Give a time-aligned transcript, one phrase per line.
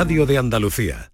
[0.00, 1.12] Radio de Andalucía.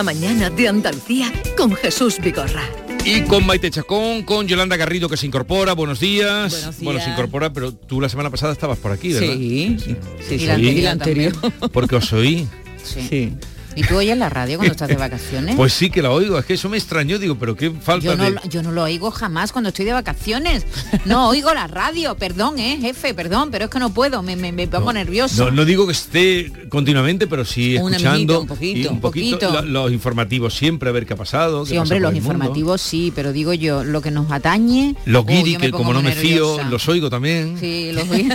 [0.00, 2.62] La mañana de Andalucía con Jesús Vigorra.
[3.04, 6.52] Y con Maite Chacón, con Yolanda Garrido que se incorpora, buenos días.
[6.52, 6.82] Buenos días.
[6.82, 9.34] Bueno, se incorpora, pero tú la semana pasada estabas por aquí, ¿verdad?
[9.34, 11.34] Sí, sí, sí, Y sí, la y anterior la anterior.
[11.70, 12.48] Porque os oí.
[12.82, 13.06] Sí.
[13.10, 13.32] Sí.
[13.76, 15.54] ¿Y tú oyes la radio cuando estás de vacaciones?
[15.56, 18.16] Pues sí que la oigo, es que eso me extrañó, digo, pero qué falta yo,
[18.16, 18.36] no, de...
[18.48, 20.66] yo no lo oigo jamás cuando estoy de vacaciones.
[21.04, 24.52] No oigo la radio, perdón, eh, jefe, perdón, pero es que no puedo, me, me,
[24.52, 25.44] me pongo nervioso.
[25.44, 29.38] No, no digo que esté continuamente, pero sí escuchando un poquito, y un un poquito,
[29.38, 29.62] poquito.
[29.62, 31.64] lo- los informativos siempre a ver qué ha pasado.
[31.64, 34.96] Sí, hombre, los informativos sí, pero digo yo, lo que nos atañe...
[35.04, 37.56] Los oh, guiri, que como no me fío, los oigo también.
[37.58, 38.30] Sí, los guiri.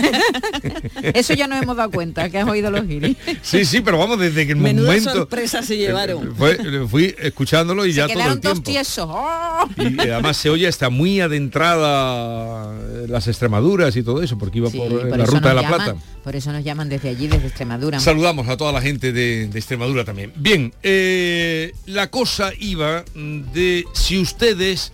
[1.14, 3.16] Eso ya nos hemos dado cuenta, que has oído los guiri.
[3.42, 5.25] Sí, sí, pero vamos, desde que el momento...
[5.62, 6.34] se llevaron.
[6.36, 8.62] Fue- fui escuchándolo y ya todo el tiempo.
[8.62, 9.06] tiesos.
[9.08, 9.68] ¡Oh!
[9.76, 14.58] Y eh, además se oye hasta muy adentrada eh, las Extremaduras y todo eso, porque
[14.58, 16.00] iba Sí, por, eh, por la ruta de la llaman- Plata.
[16.24, 18.00] Por eso nos llaman desde allí, desde Extremadura.
[18.00, 20.32] Saludamos a toda la gente de, de Extremadura también.
[20.36, 24.92] Bien, eh, la cosa iba de si ustedes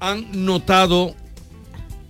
[0.00, 1.14] han notado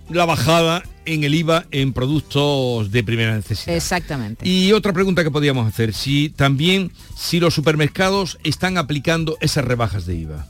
[0.09, 3.75] la bajada en el IVA en productos de primera necesidad.
[3.75, 4.47] Exactamente.
[4.47, 10.05] Y otra pregunta que podíamos hacer, si también si los supermercados están aplicando esas rebajas
[10.05, 10.47] de IVA.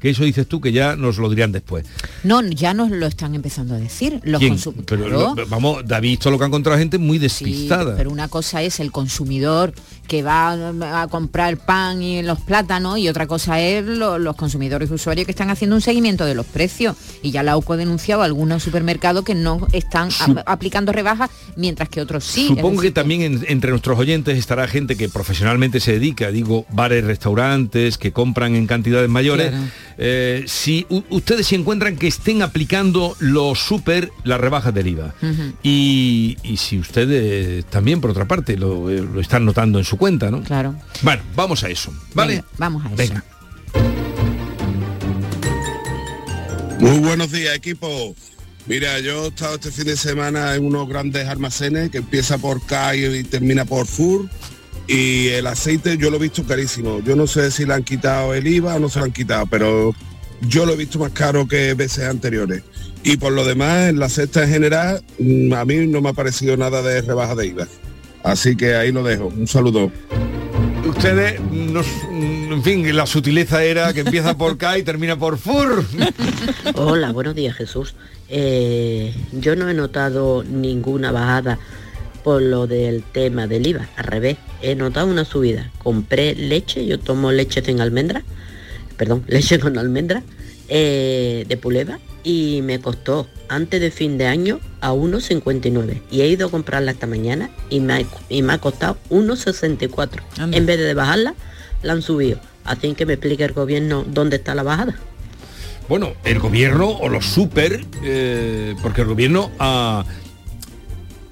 [0.00, 1.84] Que eso dices tú que ya nos lo dirán después.
[2.24, 5.10] No, ya nos lo están empezando a decir los consumidores.
[5.10, 7.96] Lo- vamos, David, visto lo que han encontrado gente muy Sí, despistada.
[7.98, 9.74] pero una cosa es el consumidor
[10.10, 14.90] que va a comprar pan y los plátanos y otra cosa es lo- los consumidores
[14.90, 16.96] usuarios que están haciendo un seguimiento de los precios.
[17.22, 21.30] Y ya la UCO ha denunciado a algunos supermercados que no están a- aplicando rebajas,
[21.54, 22.48] mientras que otros sí.
[22.48, 27.04] Supongo que también en- entre nuestros oyentes estará gente que profesionalmente se dedica, digo, bares,
[27.04, 29.50] restaurantes, que compran en cantidades mayores.
[29.50, 29.64] Claro.
[30.02, 35.14] Eh, si ustedes se encuentran que estén aplicando los super, las rebajas del IVA.
[35.62, 40.30] Y si ustedes también, por otra parte, lo, eh, lo están notando en su cuenta,
[40.30, 40.42] ¿no?
[40.42, 40.74] Claro.
[41.02, 42.36] Bueno, vamos a eso, ¿vale?
[42.36, 42.96] Venga, vamos a eso.
[42.96, 43.24] Venga.
[46.80, 48.16] Muy buenos días, equipo.
[48.66, 52.64] Mira, yo he estado este fin de semana en unos grandes almacenes que empieza por
[52.64, 54.28] K y y termina por Fur.
[54.86, 57.00] Y el aceite yo lo he visto carísimo.
[57.00, 59.46] Yo no sé si le han quitado el IVA o no se lo han quitado,
[59.46, 59.94] pero
[60.40, 62.62] yo lo he visto más caro que veces anteriores.
[63.04, 66.12] Y por lo demás, en la cesta en general, mm, a mí no me ha
[66.14, 67.68] parecido nada de rebaja de IVA.
[68.22, 69.26] Así que ahí lo dejo.
[69.26, 69.90] Un saludo.
[70.86, 75.84] Ustedes, nos- en fin, la sutileza era que empieza por K y termina por FUR.
[76.74, 77.94] Hola, buenos días Jesús.
[78.28, 81.58] Eh, yo no he notado ninguna bajada
[82.24, 85.70] por lo del tema del IVA, al revés, he notado una subida.
[85.82, 88.22] Compré leche, yo tomo leche sin almendra,
[88.98, 90.22] perdón, leche con almendra,
[90.68, 96.02] eh, de puleva, y me costó antes de fin de año a 1,59.
[96.10, 100.20] Y he ido a comprarla esta mañana y me ha, y me ha costado 1,64.
[100.38, 100.56] Anda.
[100.56, 101.34] En vez de bajarla,
[101.82, 102.38] la han subido.
[102.64, 104.94] Así que me explique el gobierno dónde está la bajada.
[105.88, 110.04] Bueno, el gobierno o los super, eh, porque el gobierno ha,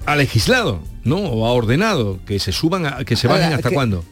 [0.05, 1.17] ha legislado, ¿no?
[1.17, 4.03] O ha ordenado que se suban, a- que se Ahora, bajen hasta que- cuándo.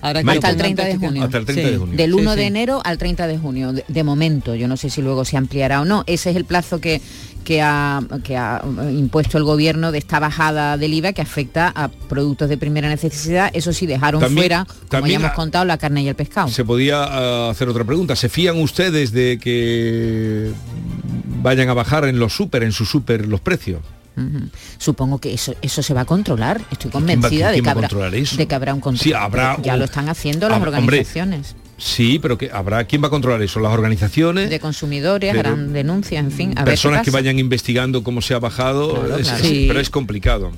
[0.00, 0.20] Ahora.
[0.20, 1.24] Hasta el pongan 30 de junio.
[1.24, 1.96] Hasta el 30 de junio.
[1.96, 4.54] Del Sí, 1 de enero al 30 de junio, de, de momento.
[4.54, 6.04] Yo no sé si luego se ampliará o no.
[6.06, 7.00] Ese es el plazo que,
[7.44, 11.72] que, ha, que ha eh, impuesto el gobierno de esta bajada del IVA que afecta
[11.74, 13.50] a productos de primera necesidad.
[13.54, 16.48] Eso sí, dejaron También- fuera, como también ya hemos contado, la carne y el pescado.
[16.48, 18.14] Se podía ah, hacer otra pregunta.
[18.16, 20.52] ¿Se fían ustedes de que
[21.42, 23.80] vayan a bajar en los super, en su super, los precios?
[24.78, 26.60] Supongo que eso eso se va a controlar.
[26.70, 29.02] Estoy ¿Quién va- convencida de, que habrá, de que habrá un control.
[29.04, 33.00] Sí, habrá ya un- lo están haciendo las hombre, organizaciones Sí, pero que habrá quién
[33.02, 36.50] va a controlar eso, las organizaciones, de consumidores, pero- harán denuncias, en fin.
[36.56, 39.44] A ver personas que vayan investigando cómo se ha bajado, Claro, es- claro.
[39.44, 39.64] es- Sí.
[39.68, 40.50] pero es complicado,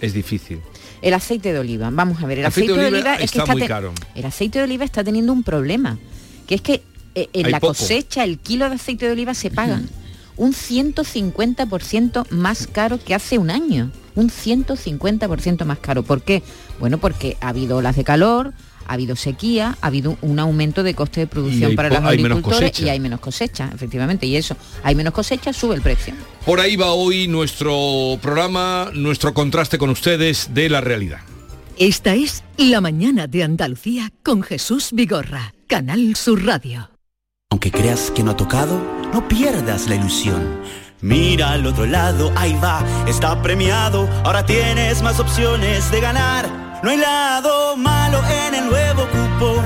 [0.00, 0.60] es difícil.
[1.02, 3.24] El aceite de oliva, vamos a ver, el Aceite aceite, de de oliva es que
[3.38, 3.92] está está muy caro.
[4.14, 5.98] El aceite de oliva está teniendo un problema,
[6.46, 6.82] que es que
[7.14, 7.74] eh, en Hay la poco.
[7.74, 9.80] cosecha el kilo de aceite de oliva se paga
[10.40, 13.92] un 150% más caro que hace un año.
[14.14, 16.02] Un 150% más caro.
[16.02, 16.42] ¿Por qué?
[16.80, 18.54] Bueno, porque ha habido olas de calor,
[18.86, 22.70] ha habido sequía, ha habido un aumento de coste de producción hay para los agricultores
[22.70, 22.86] cosecha.
[22.86, 24.26] y hay menos cosecha, efectivamente.
[24.26, 26.14] Y eso, hay menos cosecha, sube el precio.
[26.46, 31.18] Por ahí va hoy nuestro programa, nuestro contraste con ustedes de la realidad.
[31.76, 36.88] Esta es La Mañana de Andalucía con Jesús Vigorra, Canal Sur Radio.
[37.50, 40.60] Aunque creas que no ha tocado, no pierdas la ilusión.
[41.00, 44.08] Mira al otro lado, ahí va, está premiado.
[44.24, 46.48] Ahora tienes más opciones de ganar.
[46.82, 49.64] No hay lado malo en el nuevo cupón.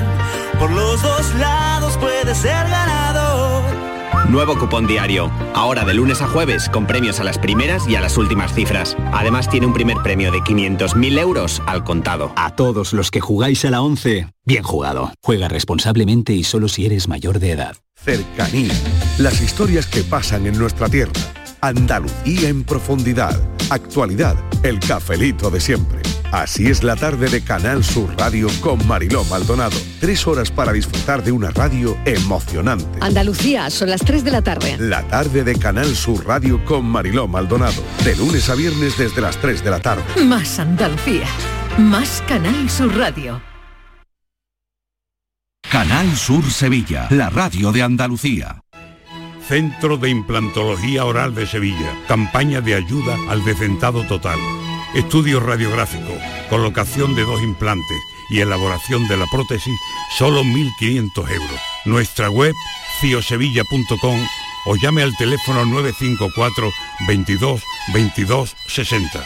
[0.59, 3.84] Por los dos lados puedes ser ganador.
[4.29, 5.31] Nuevo cupón diario.
[5.53, 8.97] Ahora de lunes a jueves con premios a las primeras y a las últimas cifras.
[9.13, 12.33] Además tiene un primer premio de 500.000 euros al contado.
[12.35, 15.11] A todos los que jugáis a la 11, bien jugado.
[15.21, 17.77] Juega responsablemente y solo si eres mayor de edad.
[17.95, 18.73] Cercanía.
[19.19, 21.13] Las historias que pasan en nuestra tierra.
[21.61, 23.39] Andalucía en profundidad.
[23.69, 24.35] Actualidad.
[24.63, 26.01] El cafelito de siempre.
[26.31, 29.77] Así es la tarde de Canal Sur Radio con Mariló Maldonado.
[29.99, 32.99] Tres horas para disfrutar de una radio emocionante.
[33.01, 34.77] Andalucía, son las 3 de la tarde.
[34.77, 37.81] La tarde de Canal Sur Radio con Mariló Maldonado.
[38.03, 40.03] De lunes a viernes desde las 3 de la tarde.
[40.25, 41.27] Más Andalucía,
[41.77, 43.41] más Canal Sur Radio.
[45.69, 48.61] Canal Sur Sevilla, la radio de Andalucía.
[49.47, 51.93] Centro de Implantología Oral de Sevilla.
[52.07, 54.39] Campaña de ayuda al decentado total.
[54.95, 56.17] Estudio radiográfico,
[56.49, 57.97] colocación de dos implantes
[58.29, 59.77] y elaboración de la prótesis,
[60.17, 61.59] solo 1.500 euros.
[61.83, 62.53] Nuestra web,
[63.01, 64.19] ciosevilla.com
[64.67, 66.71] o llame al teléfono 954
[67.09, 67.61] 22
[67.93, 69.25] 22 60.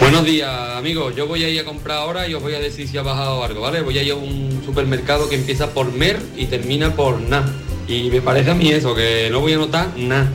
[0.09, 1.13] Buenos días, amigos.
[1.18, 3.44] Yo voy a ir a comprar ahora y os voy a decir si ha bajado
[3.44, 3.81] algo, ¿vale?
[3.81, 7.45] Voy a ir a un supermercado que empieza por MER y termina por NA.
[7.89, 10.31] Y me parece a mí eso, que no voy a notar nada.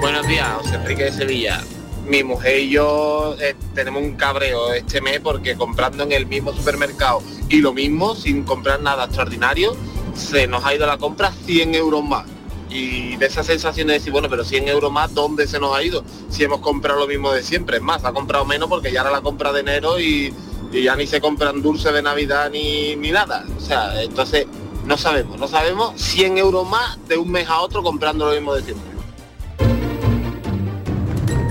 [0.00, 1.62] Buenos días, José Enrique de Sevilla.
[2.06, 6.54] Mi mujer y yo eh, tenemos un cabreo este mes porque comprando en el mismo
[6.54, 9.76] supermercado y lo mismo, sin comprar nada extraordinario,
[10.14, 12.31] se nos ha ido la compra 100 euros más.
[12.72, 15.82] Y de esa sensación de decir, bueno, pero 100 euros más, ¿dónde se nos ha
[15.82, 16.04] ido?
[16.30, 17.76] Si hemos comprado lo mismo de siempre.
[17.76, 20.32] Es más, ha comprado menos porque ya era la compra de enero y,
[20.72, 23.44] ya ni se compran dulces de Navidad ni, ni nada.
[23.58, 24.46] O sea, entonces
[24.86, 28.54] no sabemos, no sabemos 100 euros más de un mes a otro comprando lo mismo
[28.54, 28.92] de siempre.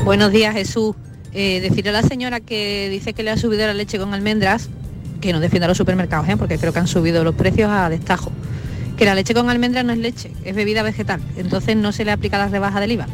[0.03, 0.95] Buenos días, Jesús.
[1.33, 4.69] Eh, decirle a la señora que dice que le ha subido la leche con almendras,
[5.21, 6.35] que no defienda los supermercados, ¿eh?
[6.35, 8.31] porque creo que han subido los precios a destajo.
[9.01, 11.19] Que la leche con almendras no es leche, es bebida vegetal.
[11.35, 13.07] Entonces no se le aplica la rebaja del IVA.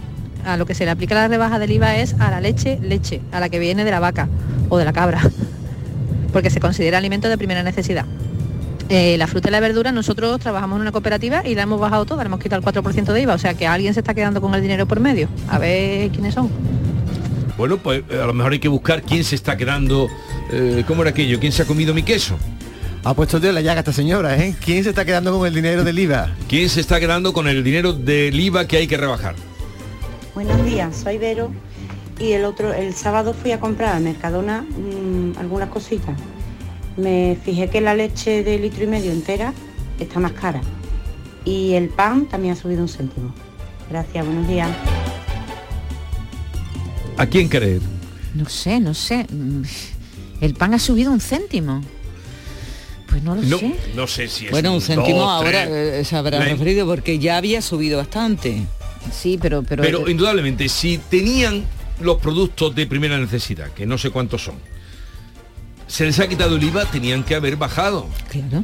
[0.46, 3.22] A lo que se le aplica la rebaja del IVA es a la leche, leche,
[3.32, 4.28] a la que viene de la vaca
[4.68, 5.22] o de la cabra,
[6.34, 8.04] porque se considera alimento de primera necesidad.
[8.90, 12.04] Eh, la fruta y la verdura, nosotros trabajamos en una cooperativa y la hemos bajado
[12.04, 14.42] toda, le hemos quitado el 4% de IVA, o sea que alguien se está quedando
[14.42, 15.30] con el dinero por medio.
[15.48, 16.50] A ver quiénes son.
[17.58, 20.10] Bueno, pues a lo mejor hay que buscar quién se está quedando,
[20.52, 21.40] eh, ¿cómo era aquello?
[21.40, 22.38] ¿Quién se ha comido mi queso?
[23.04, 24.56] Ha puesto Dios la llaga esta señora, ¿eh?
[24.64, 26.36] ¿Quién se está quedando con el dinero del IVA?
[26.50, 29.36] ¿Quién se está quedando con el dinero del IVA que hay que rebajar?
[30.36, 31.52] Buenos días, soy Vero
[32.20, 36.18] y el otro, el sábado fui a comprar al Mercadona mmm, algunas cositas.
[36.98, 39.54] Me fijé que la leche de litro y medio entera
[40.00, 40.62] está más cara
[41.46, 43.34] y el pan también ha subido un céntimo.
[43.90, 44.70] Gracias, buenos días.
[47.16, 47.82] ¿A quién creer?
[48.34, 49.26] No sé, no sé.
[49.32, 49.62] Mm,
[50.42, 51.82] El pan ha subido un céntimo.
[53.10, 53.76] Pues no lo No, sé.
[53.96, 57.38] no sé si es Bueno, un céntimo dos, ahora eh, se habrá referido porque ya
[57.38, 58.64] había subido bastante.
[59.12, 61.64] Sí, pero pero, Pero indudablemente, si tenían
[62.02, 64.56] los productos de primera necesidad, que no sé cuántos son,
[65.88, 68.08] se les ha quitado el IVA, tenían que haber bajado.
[68.30, 68.64] Claro.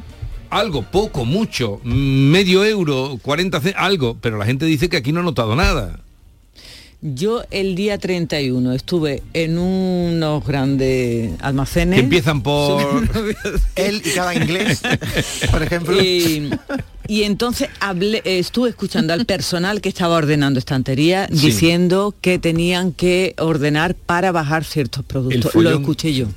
[0.50, 5.22] Algo, poco, mucho, medio euro, 40 ce- algo, pero la gente dice que aquí no
[5.22, 6.00] ha notado nada.
[7.06, 12.00] Yo el día 31 estuve en unos grandes almacenes.
[12.00, 12.82] Que empiezan por...
[13.76, 14.82] Él y cada inglés,
[15.52, 16.02] por ejemplo.
[16.02, 16.50] Y,
[17.10, 21.48] y entonces hablé, estuve escuchando al personal que estaba ordenando estantería Sí.
[21.48, 25.54] diciendo que tenían que ordenar para bajar ciertos productos.
[25.56, 26.28] Lo escuché yo.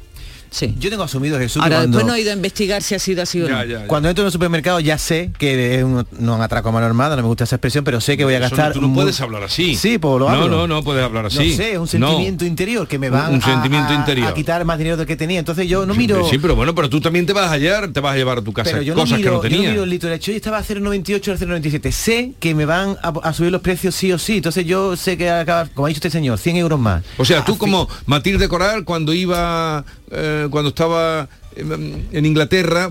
[0.56, 0.74] Sí.
[0.78, 1.62] Yo tengo asumido Jesús.
[1.62, 3.56] Ahora cuando, después no he ido a investigar si ha sido así o no.
[3.88, 6.86] cuando entro en un supermercado ya sé que es un, no un atraco a mano
[6.86, 8.72] armada, no me gusta esa expresión, pero sé que voy a Eso no- gastar.
[8.72, 9.74] tú no puedes hablar así.
[9.76, 10.48] Sí, pues lo No, hablo.
[10.48, 11.50] no, no puedes hablar así.
[11.50, 12.08] No sé, es un No.
[12.08, 14.28] sentimiento interior que me Un- van un a- sentimiento a, interior.
[14.28, 15.38] a quitar más dinero del que tenía.
[15.40, 16.26] Entonces yo no miro.
[16.30, 18.42] Sí, pero bueno, pero tú también te vas a hallar, te vas a llevar a
[18.42, 19.72] tu casa pero yo no, cosas miro, que no yo no tenías.
[19.72, 20.30] miro el litro de leche.
[20.32, 21.92] Hoy estaba a 0,98 a 0,97.
[21.92, 24.38] Sé que me van a, a subir los precios sí o sí.
[24.38, 27.02] Entonces yo sé que acaba, como ha dicho este señor, 100 euros más.
[27.18, 32.90] O sea, tú como Matilde Coral cuando iba, eh, cuando estaba eh, en Inglaterra,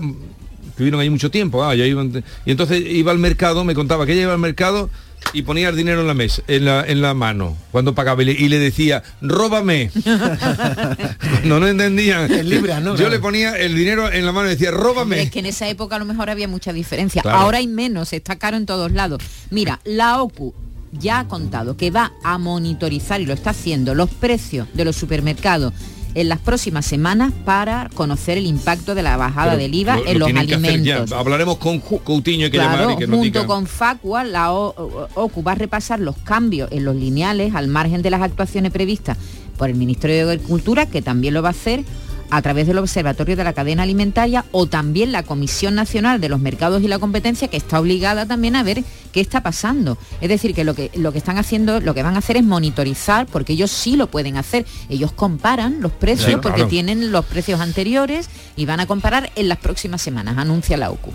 [0.76, 4.12] vivieron ahí mucho tiempo, ah, ya iban, y entonces iba al mercado, me contaba que
[4.12, 4.90] ella iba al mercado
[5.32, 8.26] y ponía el dinero en la mesa, en la, en la mano, cuando pagaba y
[8.26, 9.90] le, y le decía, róbame.
[11.44, 12.30] no, no entendían.
[12.32, 12.92] En libras, ¿no?
[12.92, 13.10] Yo Claro.
[13.10, 15.22] le ponía el dinero en la mano y decía, róbame.
[15.22, 17.22] Es que en esa época a lo mejor había mucha diferencia.
[17.22, 17.38] Claro.
[17.38, 19.20] Ahora hay menos, está caro en todos lados.
[19.50, 20.54] Mira, la OCU
[20.92, 24.96] ya ha contado que va a monitorizar y lo está haciendo los precios de los
[24.96, 25.72] supermercados
[26.16, 30.06] en las próximas semanas para conocer el impacto de la bajada Pero del IVA lo-
[30.06, 30.56] en lo los ya.
[30.56, 31.12] alimentos.
[31.12, 33.46] Hablaremos con Coutinho, hay que Claro, llamar y que nos junto diga.
[33.46, 38.10] con Facua, la OCU va a repasar los cambios en los lineales al margen de
[38.10, 39.18] las actuaciones previstas
[39.58, 41.84] por el Ministerio de Agricultura, que también lo va a hacer
[42.30, 46.40] a través del Observatorio de la Cadena Alimentaria o también la Comisión Nacional de los
[46.40, 49.98] Mercados y la Competencia, que está obligada también a ver qué está pasando.
[50.20, 52.44] Es decir, que lo que, lo que están haciendo, lo que van a hacer es
[52.44, 54.66] monitorizar, porque ellos sí lo pueden hacer.
[54.88, 56.68] Ellos comparan los precios Sí, porque claro.
[56.68, 61.12] tienen los precios anteriores y van a comparar en las próximas semanas, anuncia la OCU.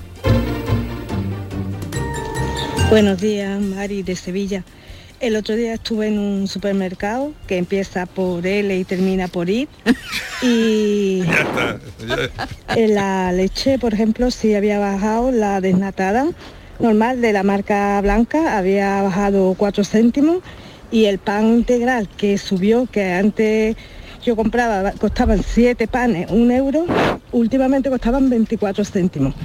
[2.90, 4.64] Buenos días, Mari de Sevilla.
[5.22, 9.68] El otro día estuve en un supermercado que empieza por L y termina por I.
[10.42, 11.80] Y Ya está.
[12.76, 16.26] en la leche, por ejemplo, sí había bajado la desnatada
[16.80, 20.38] normal de la marca blanca, había bajado 4 céntimos.
[20.90, 23.76] Y el pan integral que subió, que antes
[24.26, 26.88] yo compraba, costaban 7 panes, un euro,
[27.32, 29.36] últimamente costaban 24 céntimos.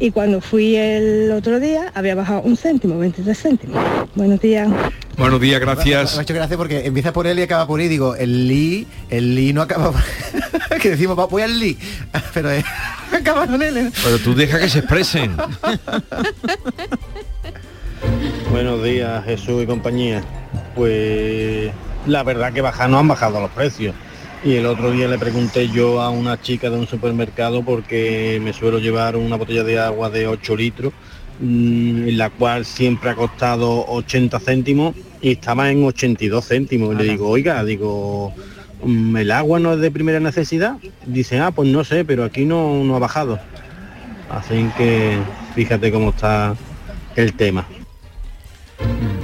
[0.00, 3.84] Y cuando fui el otro día había bajado un céntimo, 23 céntimos.
[4.14, 4.68] Buenos días.
[5.16, 6.16] Buenos días, gracias.
[6.16, 7.88] hecho gracia porque empieza por él y acaba por I.
[7.88, 10.00] Digo, el Li, el Li no acaba por...
[10.80, 11.76] que decimos, va, voy al Li.
[12.34, 12.64] Pero eh,
[13.12, 13.76] acaba con él.
[13.76, 13.90] ¿eh?
[14.04, 15.36] Pero tú deja que se expresen.
[18.52, 20.22] Buenos días, Jesús y compañía.
[20.76, 21.72] Pues
[22.06, 23.96] la verdad que bajar no han bajado los precios.
[24.44, 28.52] Y el otro día le pregunté yo a una chica de un supermercado porque me
[28.52, 30.92] suelo llevar una botella de agua de 8 litros,
[31.40, 36.94] mm, la cual siempre ha costado 80 céntimos y estaba en 82 céntimos.
[36.94, 38.32] Y le digo, oiga, digo,
[38.84, 40.76] mm, ¿el agua no es de primera necesidad?
[41.04, 43.40] Dice, ah, pues no sé, pero aquí no, no ha bajado.
[44.30, 45.18] Así que
[45.56, 46.54] fíjate cómo está
[47.16, 47.66] el tema.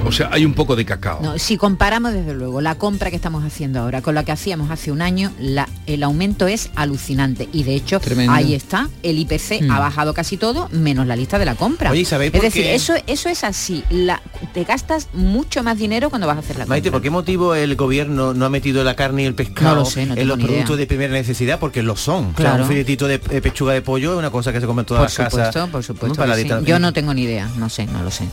[0.07, 1.21] O sea, hay un poco de cacao.
[1.23, 4.71] No, si comparamos desde luego la compra que estamos haciendo ahora con la que hacíamos
[4.71, 8.33] hace un año, la- el aumento es alucinante y de hecho Tremendo.
[8.33, 9.71] ahí está, el IPC Mm.
[9.71, 11.91] ha bajado casi todo menos la lista de la compra.
[11.91, 12.75] Oye, ¿sabéis es por decir, qué?
[12.75, 14.21] eso, eso es así, la-
[14.53, 16.99] te gastas mucho más dinero cuando vas a hacer la Maite, compra.
[16.99, 19.85] ¿por qué motivo el gobierno no ha metido la carne y el pescado No lo
[19.87, 20.49] sé, no en los idea.
[20.49, 21.59] productos de primera necesidad?
[21.59, 22.25] Porque lo son.
[22.25, 22.63] O sea, Claro.
[22.65, 25.01] un filetito de eh, pechuga de pollo es una cosa que se come en todas
[25.01, 25.71] Por las supuesto, casas.
[25.71, 26.17] por supuesto.
[26.17, 26.49] Para la que sí.
[26.49, 28.25] dieta- Yo no tengo ni idea, no sé, no lo sé.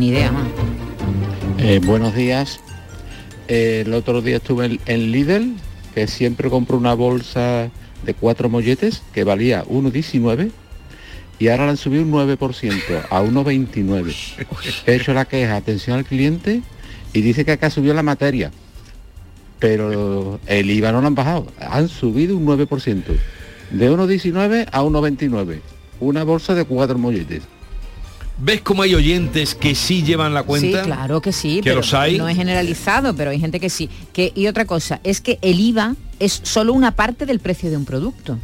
[0.00, 0.48] Ni idea, man.
[1.58, 2.58] Eh, buenos días.
[3.48, 5.56] Eh, el otro día estuve en, en Lidl,
[5.94, 7.70] que siempre compro una bolsa
[8.02, 10.52] de cuatro molletes que valía 1,19
[11.38, 12.80] y ahora la han subido un 9%
[13.10, 14.14] a 1,29.
[14.86, 16.62] He hecho la queja, atención al cliente,
[17.12, 18.52] y dice que acá subió la materia.
[19.58, 23.02] Pero el IVA no lo han bajado, han subido un 9%.
[23.70, 25.60] De 1,19 a 1,29.
[26.00, 27.42] Una bolsa de cuatro molletes.
[28.42, 30.80] ¿Ves cómo hay oyentes que sí llevan la cuenta?
[30.82, 32.16] Sí, claro que sí, ¿Que pero los hay?
[32.18, 33.90] no es generalizado, pero hay gente que sí.
[34.12, 37.76] Que, y otra cosa, es que el IVA es solo una parte del precio de
[37.76, 38.38] un producto.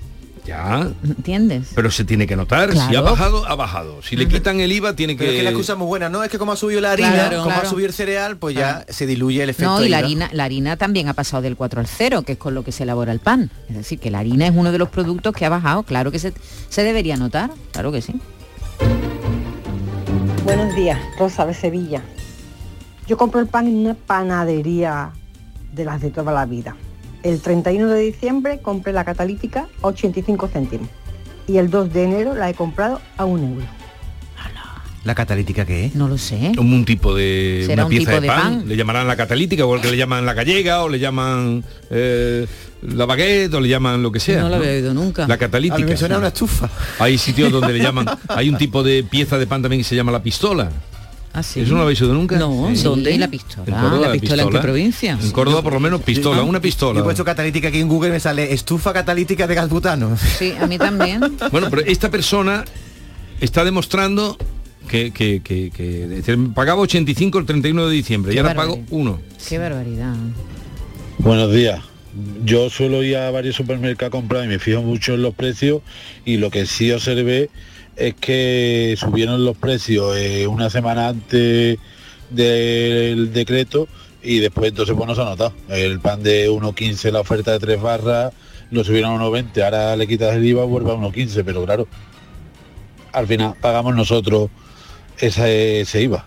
[0.45, 1.69] Ya, ¿Entiendes?
[1.75, 2.73] pero se tiene que notar.
[2.73, 4.01] Si ha bajado, ha bajado.
[4.03, 5.39] Si le quitan el IVA, tiene Pero es que...
[5.39, 6.23] que la excusa es muy buena, ¿no?
[6.23, 7.67] Es que como ha subido la harina, Claro, como claro.
[7.67, 10.07] ha subido el cereal, pues ya se diluye el efecto No, y la IVA.
[10.07, 12.71] harina, la harina también ha pasado del 4 al 0, que es con lo que
[12.71, 13.51] se elabora el pan.
[13.69, 15.83] Es decir, que la harina es uno de los productos que ha bajado.
[15.83, 16.33] Claro que se,
[16.69, 18.13] se debería notar, claro que sí.
[20.47, 22.03] Buenos días, Rosa de Sevilla.
[23.09, 25.11] Yo compro el pan en una panadería
[25.73, 26.77] de las de toda la vida.
[27.25, 30.89] El 31 de diciembre compré la catalítica a 85 céntimos
[31.49, 33.67] y el 2 de enero la he comprado a un euro.
[35.07, 35.95] ¿La catalítica qué es?
[35.95, 36.51] No lo sé.
[36.57, 38.43] Como un tipo de Será una un pieza tipo de de pan.
[38.59, 38.69] pan.
[38.69, 42.45] Le llamarán la catalítica, o el que le llaman la gallega, o le llaman eh,
[42.83, 44.41] la baguette, o le llaman lo que sea.
[44.43, 45.29] No lo había oído nunca.
[45.29, 45.77] La catalítica.
[45.77, 46.69] A mí me suena una estufa.
[46.99, 49.95] Hay sitios donde le llaman, hay un tipo de pieza de pan también que se
[49.95, 50.71] llama la pistola.
[51.33, 51.61] ¿Ah, sí?
[51.61, 52.37] ¿Eso no lo habéis oído nunca?
[52.37, 52.83] No, Sí.
[52.83, 53.13] ¿dónde?
[53.13, 53.63] Y la pistola.
[53.65, 55.19] En Córdoba, ¿La pistola en qué provincia?
[55.23, 57.05] En Córdoba por lo menos pistola, una Yo he pistola.
[57.05, 60.17] puesto catalítica aquí en Google y me sale estufa catalítica de gas butano.
[60.39, 61.21] Sí, a mí también.
[61.53, 62.65] Bueno, pero esta persona
[63.41, 64.39] está demostrando
[64.87, 69.21] que, que, que- pagaba 85 el 31 de diciembre y Qué ahora pago uno.
[69.49, 70.15] Qué barbaridad.
[71.19, 71.81] Buenos días.
[72.45, 75.83] Yo suelo ir a varios supermercados a comprar y me fijo mucho en los precios
[76.25, 77.51] y lo que sí observé
[77.97, 81.79] es que subieron los precios eh, una semana antes
[82.31, 83.89] del decreto
[84.23, 85.53] y después entonces pues no se ha notado.
[85.69, 88.33] El pan de 1.15, la oferta de 3 barras,
[88.71, 91.87] lo subieron a 1.20, ahora le quitas el IVA, vuelve a 1.15, pero claro,
[93.13, 94.51] al final pagamos nosotros
[95.19, 96.25] ese, ese IVA.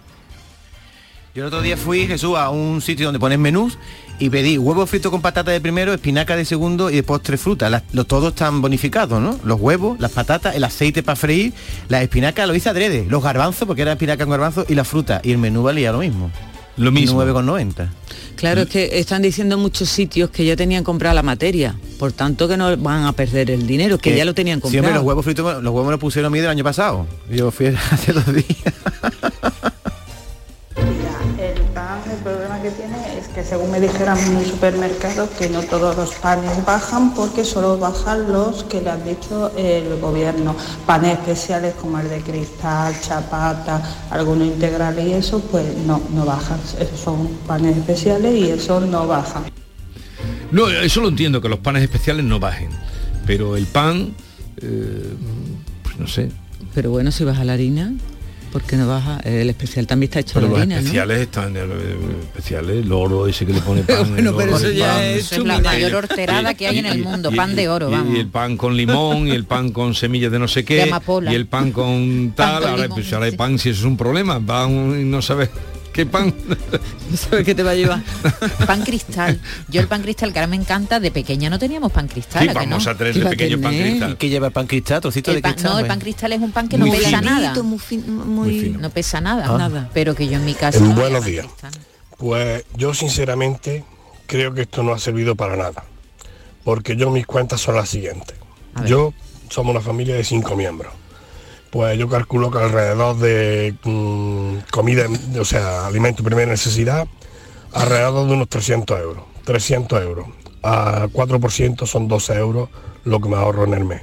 [1.36, 3.78] Yo el otro día fui, Jesús, a un sitio donde ponen menús
[4.18, 7.70] y pedí huevo frito con patata de primero, espinaca de segundo y de postre fruta.
[7.70, 9.40] Las- los todos están bonificados, ¿no?
[9.44, 11.54] Los huevos, las patatas, el aceite para freír,
[11.88, 15.22] la espinaca lo hice adrede, los garbanzos, porque era espinaca con garbanzos, y la fruta.
[15.24, 16.32] Y el menú valía lo mismo.
[16.80, 17.24] Lo mismo.
[17.24, 17.90] 9,90.
[18.36, 22.14] Claro, es que están diciendo en muchos sitios que ya tenían comprada la materia, por
[22.14, 24.72] tanto que no van a perder el dinero, que ya lo tenían comprado.
[24.72, 27.06] Siempre los huevos fritos, los huevos me los pusieron a mí del año pasado.
[27.30, 28.74] Yo fui hace dos días.
[32.30, 36.14] Problema que tiene es que según me dijeron en un supermercado que no todos los
[36.16, 40.56] panes bajan porque solo bajan los que le han dicho el gobierno.
[40.86, 43.82] Panes especiales como el de cristal, chapata,
[44.12, 46.60] algunos integrales y eso, pues no, no bajan.
[46.80, 49.44] Esos son panes especiales y eso no bajan.
[50.52, 52.70] No, eso lo entiendo, que los panes especiales no bajen.
[53.26, 54.14] Pero el pan,
[54.58, 55.14] eh,
[55.84, 56.32] pues no sé.
[56.76, 57.94] Pero bueno, si baja la harina,
[58.50, 59.20] ¿por qué no baja?
[59.24, 60.80] El especial también está hecho Pero de los harina, ¿no?
[60.82, 61.62] especiales están, eh,
[62.24, 64.10] especiales, el oro ese que le pone pan.
[64.12, 65.04] Bueno, el pero oro, eso el ya pan.
[65.04, 68.16] es la mayor horterada que hay en el mundo, pan de oro, y- vamos.
[68.18, 71.32] Y el pan con limón, y el pan con semillas de no sé qué, amapola.
[71.32, 73.86] y el pan con tal, con ahora, limón, pues, ahora hay pan si eso es
[73.86, 75.50] un problema, pan y no sabes
[76.00, 76.34] qué pan.
[77.12, 78.02] No sabes qué te va a llevar.
[78.66, 79.40] Pan cristal.
[79.68, 82.44] Yo el pan cristal que ahora me encanta, de pequeña no teníamos pan cristal.
[82.44, 82.92] Sí, ¿a que vamos no?
[82.92, 84.18] a el pequeño pan cristal.
[84.18, 85.02] ¿Qué lleva el pan cristal?
[85.02, 85.74] Trocito El de pan- cristal.
[85.74, 87.64] no, el pan cristal es un pan que no pesa finito, nada.
[87.64, 89.46] muy muy- No pesa nada.
[89.50, 89.58] Ah.
[89.58, 89.90] Nada.
[89.94, 90.80] Pero que yo en mi casa.
[90.80, 91.46] no Buenos días.
[91.48, 91.72] cristal.
[92.18, 93.84] Pues yo sinceramente
[94.28, 95.84] creo que esto no ha servido para nada.
[96.64, 98.38] Porque yo mis cuentas son las siguientes.
[98.86, 99.14] Yo
[99.50, 100.94] somos una familia de cinco miembros.
[101.72, 105.06] Pues yo calculo que alrededor de mm, comida,
[105.40, 107.08] o sea, alimento primera necesidad,
[107.74, 109.24] alrededor de unos 300 euros.
[109.46, 110.28] 300 euros.
[110.64, 112.70] A 4% son 12 euros
[113.04, 114.02] lo que me ahorro en el mes.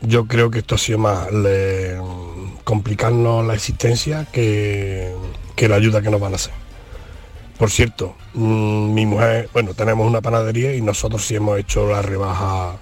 [0.00, 1.28] Yo creo que esto ha sido más
[2.64, 5.14] complicarnos la existencia que,
[5.56, 6.52] que la ayuda que nos van a hacer.
[7.58, 12.02] Por cierto, mm, mi mujer, bueno, tenemos una panadería y nosotros sí hemos hecho la
[12.02, 12.76] rebaja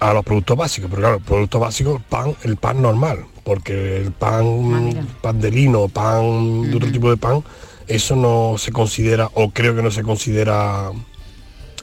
[0.00, 5.06] a los productos básicos, pero claro, productos básicos, pan, el pan normal, porque el pan,
[5.22, 7.42] pan de lino, pan de otro tipo de pan,
[7.86, 10.90] eso no se considera, o creo que no se considera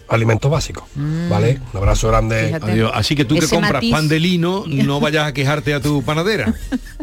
[0.10, 0.86] alimento básico,
[1.30, 1.60] ¿vale?
[1.72, 2.48] Un abrazo grande.
[2.48, 2.72] Fíjate.
[2.74, 2.92] Adiós.
[2.94, 3.92] Así que tú que Ese compras matiz.
[3.92, 6.54] pan de lino, no vayas a quejarte a tu panadera.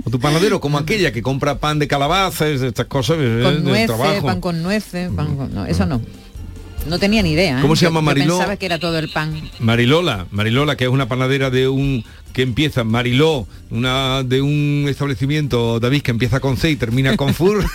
[0.05, 3.55] O tu panadero, como aquella que compra pan de calabazas, de estas cosas eh, Con
[3.55, 4.27] del nueces, trabajo.
[4.27, 6.01] pan con nueces, pan con- no, eso no.
[6.87, 7.59] No tenía ni idea.
[7.59, 7.63] ¿eh?
[7.63, 8.37] ¿Cómo se llama, yo Mariló?
[8.37, 9.41] pensaba que era todo el pan.
[9.59, 15.81] Marilola, Marilola, que es una panadera de un que empieza Mariló, una de un establecimiento
[15.81, 17.65] David que empieza con C y termina con Fur.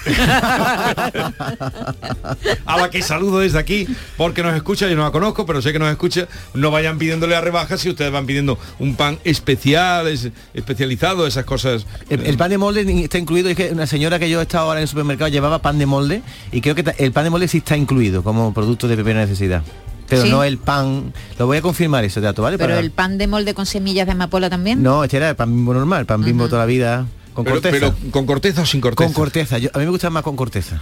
[2.65, 3.88] a la que saludo desde aquí
[4.18, 6.28] porque nos escucha, yo no la conozco, pero sé que nos escucha.
[6.54, 11.46] No vayan pidiéndole a rebajas si ustedes van pidiendo un pan especial, es- especializado, esas
[11.46, 11.86] cosas.
[12.10, 14.44] El, el pan de molde ni- está incluido, es que una señora que yo he
[14.44, 17.30] estado ahora en el supermercado llevaba pan de molde y creo que el pan de
[17.30, 19.63] molde sí está incluido como producto de primera necesidad.
[20.08, 20.30] Pero ¿Sí?
[20.30, 22.58] no el pan, lo voy a confirmar ese dato, ¿vale?
[22.58, 24.84] Pero Para- el pan de molde con semillas de amapola también.
[24.84, 27.94] No, este era el pan bimbo normal, pan bimbo toda la vida, con Pero- corteza.
[27.96, 29.06] pero con corteza o sin corteza.
[29.08, 30.82] Con corteza, yo- a mí me gusta más con corteza.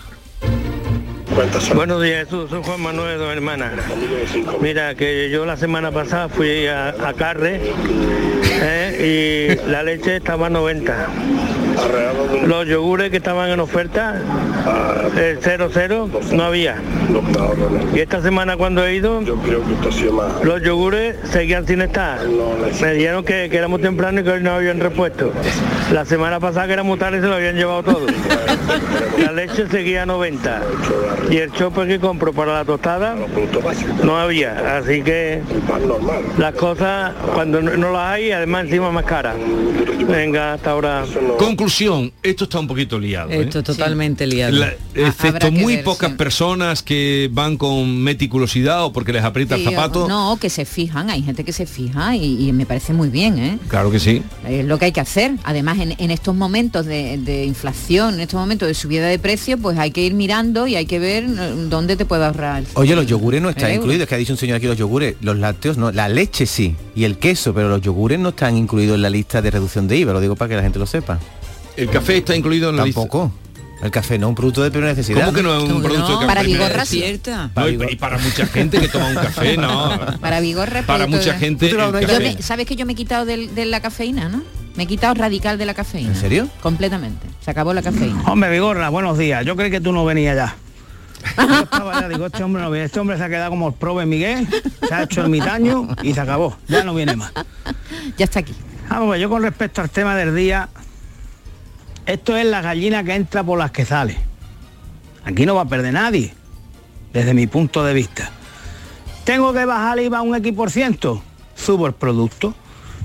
[1.75, 2.49] Buenos días, Jesús.
[2.49, 3.73] Soy Juan Manuel, dos hermanas.
[4.61, 7.59] Mira, que yo la semana pasada fui a, a Carre
[8.61, 9.57] ¿eh?
[9.65, 11.07] y la leche estaba a 90.
[12.45, 14.15] Los yogures que estaban en oferta,
[15.17, 16.75] el 00, no había.
[17.93, 19.21] Y esta semana cuando he ido,
[20.43, 22.19] los yogures seguían sin estar.
[22.81, 25.31] Me dijeron que, que era muy temprano y que hoy no habían repuesto.
[25.91, 28.05] La semana pasada que era muy tarde se lo habían llevado todo.
[29.23, 30.61] La leche seguía a 90
[31.29, 33.15] y el chope que compro para la tostada
[34.03, 35.41] no había, así que
[36.37, 39.35] las cosas cuando no las hay, además encima más caras.
[40.07, 41.03] Venga, hasta ahora.
[41.37, 43.31] Conclu- Conclusión, esto está un poquito liado.
[43.31, 43.43] ¿eh?
[43.43, 44.51] Esto totalmente liado.
[44.57, 46.17] La- Ha- excepto muy ver, pocas sí.
[46.17, 50.07] personas que van con meticulosidad o porque les aprieta el zapato.
[50.09, 53.39] No, que se fijan, hay gente que se fija y, y me parece muy bien,
[53.39, 53.59] ¿eh?
[53.69, 54.21] Claro que sí.
[54.45, 55.35] Es lo que hay que hacer.
[55.45, 59.57] Además, en, en estos momentos de, de inflación, en estos momentos de subida de precios,
[59.61, 62.63] pues hay que ir mirando y hay que ver eh, dónde te puedo ahorrar.
[62.73, 65.37] Oye, los yogures no están incluidos, que ha dicho un señor aquí los yogures, los
[65.37, 69.01] lácteos no, la leche sí, y el queso, pero los yogures no están incluidos en
[69.01, 71.19] la lista de reducción de IVA, lo digo para que la gente lo sepa.
[71.77, 73.01] El café está incluido en la lista.
[73.01, 73.31] Tampoco.
[73.81, 75.25] El café no es un producto de primera necesidad.
[75.25, 77.03] ¿Cómo que no es un producto de para Vigorra sí.
[77.55, 79.99] No, y, y para mucha gente que toma un café, no.
[80.21, 80.83] Para Vigorra.
[80.83, 82.19] Para producto mucha de- gente el Yo café.
[82.37, 84.41] me- ¿Sabes que yo me he quitado del- de la cafeína, no?
[84.75, 86.09] Me he quitado radical de la cafeína.
[86.09, 86.47] ¿En serio?
[86.61, 87.27] Completamente.
[87.43, 88.21] Se acabó la cafeína.
[88.25, 89.45] Hombre, Vigorra, buenos días.
[89.45, 90.55] Yo creí que tú no venías ya.
[91.37, 92.85] Yo estaba ya, digo, este hombre no viene.
[92.85, 94.47] Este hombre se ha quedado como el prove Miguel,
[94.87, 96.55] se ha hecho el mitaño y se acabó.
[96.69, 97.33] Ya no viene más.
[98.17, 98.53] Ya está aquí.
[98.89, 100.69] Vamos, pues yo con respecto al tema del día,
[102.05, 104.17] esto es la gallina que entra por las que sale.
[105.25, 106.33] Aquí no va a perder nadie,
[107.13, 108.29] desde mi punto de vista.
[109.23, 111.23] Tengo que bajar el IVA un X por ciento,
[111.55, 112.53] subo el producto.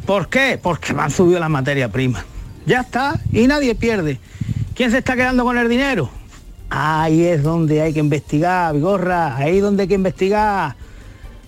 [0.04, 0.58] ¿Por qué?
[0.60, 2.24] Porque me han subido la materia prima.
[2.66, 4.18] Ya está, y nadie pierde.
[4.74, 6.10] ¿Quién se está quedando con el dinero?
[6.70, 10.76] Ahí es donde hay que investigar, Vigorra, ahí es donde hay que investigar.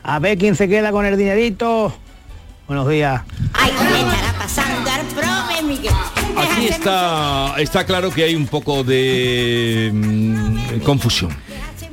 [0.02, 1.92] A ver quién se queda con el dinerito.
[2.66, 3.22] Buenos días.
[6.36, 11.30] Aquí está, está claro que hay un poco de mm, confusión.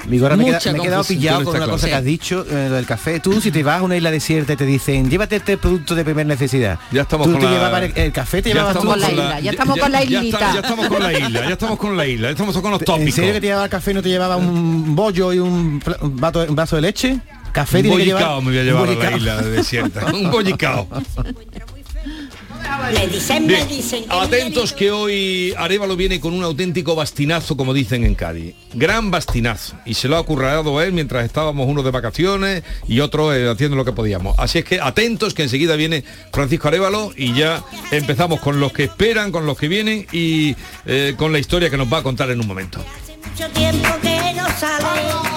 [0.07, 1.71] Vigorra, me, he Mucha queda- me he quedado pillado con una claro.
[1.73, 3.19] cosa que has dicho, eh, lo del café.
[3.19, 6.05] Tú, si te vas a una isla desierta y te dicen, llévate este producto de
[6.05, 6.79] primera necesidad.
[6.93, 9.01] Ya estamos tú con te la- llevabas el, el café, te Ya llevabas estamos tú.
[9.01, 10.37] con la- ya estamos con la ya islita.
[10.37, 12.79] está- ya estamos con la isla, ya estamos con la isla, ya estamos con los
[12.81, 13.15] ¿En tópicos.
[13.15, 16.55] serio que te llevaba el café no te llevaba un bollo y un, vato- un
[16.55, 17.19] vaso de leche?
[17.51, 18.23] Café Un tiene que llevar...
[18.23, 20.05] bollicao me voy a un llevar a la isla desierta.
[20.13, 20.87] Un bollicao.
[23.11, 24.05] Dicen, me dicen.
[24.09, 28.55] atentos que hoy Arevalo viene con un auténtico bastinazo, como dicen en Cádiz.
[28.73, 29.75] Gran bastinazo.
[29.85, 33.75] Y se lo ha currado él mientras estábamos unos de vacaciones y otros eh, haciendo
[33.75, 34.37] lo que podíamos.
[34.37, 38.85] Así es que atentos que enseguida viene Francisco Arevalo y ya empezamos con los que
[38.85, 42.29] esperan, con los que vienen y eh, con la historia que nos va a contar
[42.31, 42.83] en un momento.
[43.25, 45.36] mucho tiempo que no sale.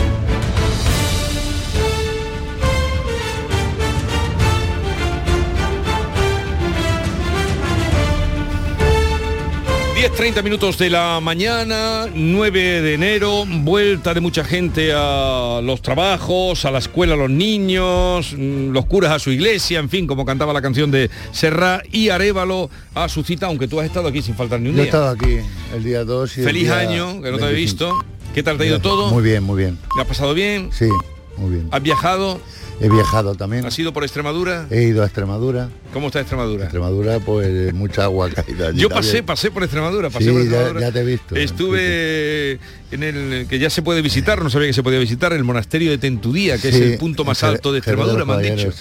[10.01, 15.83] Diez, 30 minutos de la mañana, 9 de enero, vuelta de mucha gente a los
[15.83, 20.07] trabajos, a la escuela, a los niños, mm, los curas a su iglesia, en fin,
[20.07, 24.07] como cantaba la canción de Serra y Arevalo a su cita, aunque tú has estado
[24.07, 24.91] aquí sin faltar ni un Yo he día.
[24.91, 25.37] estado aquí
[25.75, 27.55] el día 2 y el Feliz día año, que no te he 25.
[27.55, 28.05] visto.
[28.33, 29.11] ¿Qué tal te ha ido todo?
[29.11, 29.77] Muy bien, muy bien.
[29.95, 30.71] ¿Te ha pasado bien?
[30.71, 30.89] Sí,
[31.37, 31.67] muy bien.
[31.69, 32.41] ¿Has viajado?
[32.81, 33.65] He viajado también.
[33.65, 34.67] ¿Has ido por Extremadura?
[34.69, 35.69] He ido a Extremadura.
[35.93, 36.63] ¿Cómo está Extremadura?
[36.63, 38.69] Extremadura, pues mucha agua caída.
[38.69, 40.81] allí Yo pasé, pasé por Extremadura, pasé Sí, por Extremadura.
[40.81, 41.35] ya te he visto.
[41.35, 42.59] Estuve
[42.91, 45.91] en el que ya se puede visitar, no sabía que se podía visitar, el monasterio
[45.91, 48.71] de Tentudía, que es el punto más alto de Extremadura, me han dicho.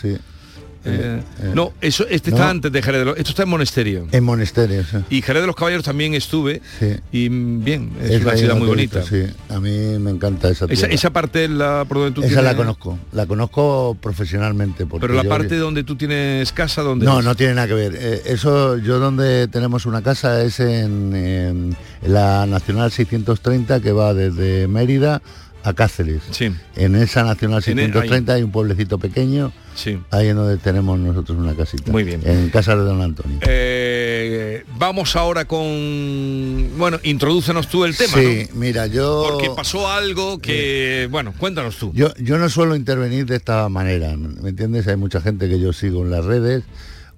[0.83, 0.90] Sí.
[0.93, 2.37] Eh, Eh, no, eso, este no.
[2.37, 4.07] está antes de Jerez de los, esto está en Monasterio.
[4.12, 4.97] En monasterio, sí.
[5.11, 6.97] Y Jerez de los Caballeros también estuve Sí.
[7.12, 9.01] y mm, bien, es, una ciudad muy bonita.
[9.01, 10.88] visto, sí, a mí me encanta esa tierra.
[10.93, 14.87] esa parte es la por donde tú Esa la conozco, la conozco profesionalmente.
[14.87, 17.75] porque Pero la yo- parte donde tú tienes casa, donde No, no tiene nada que
[17.75, 17.95] ver.
[17.99, 24.14] Eh, eso, yo donde tenemos una casa es en, en la Nacional 630 que va
[24.14, 25.21] desde Mérida
[25.62, 26.23] a Cáceres.
[26.31, 26.51] Sí.
[26.77, 29.53] En esa Nacional En el- 630 hay un pueblecito pequeño.
[29.75, 29.99] Sí.
[30.11, 31.90] Ahí es donde tenemos nosotros una casita.
[31.92, 32.20] Muy bien.
[32.25, 33.38] En casa de Don Antonio.
[33.42, 38.57] Eh, vamos ahora con bueno, introdúcenos tú el tema, sí, ¿no?
[38.61, 39.27] mira, yo...
[39.31, 41.92] Porque pasó algo que, bueno, cuéntanos tú.
[41.94, 44.87] Yo, yo no suelo intervenir de esta manera, ¿me entiendes?
[44.88, 46.64] Hay mucha gente que yo sigo en las redes.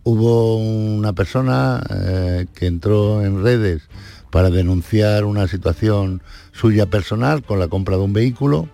[0.04, 3.82] Hubo una persona eh, que entró en redes
[4.32, 8.66] para denunciar una situación suya personal con la compra de un vehículo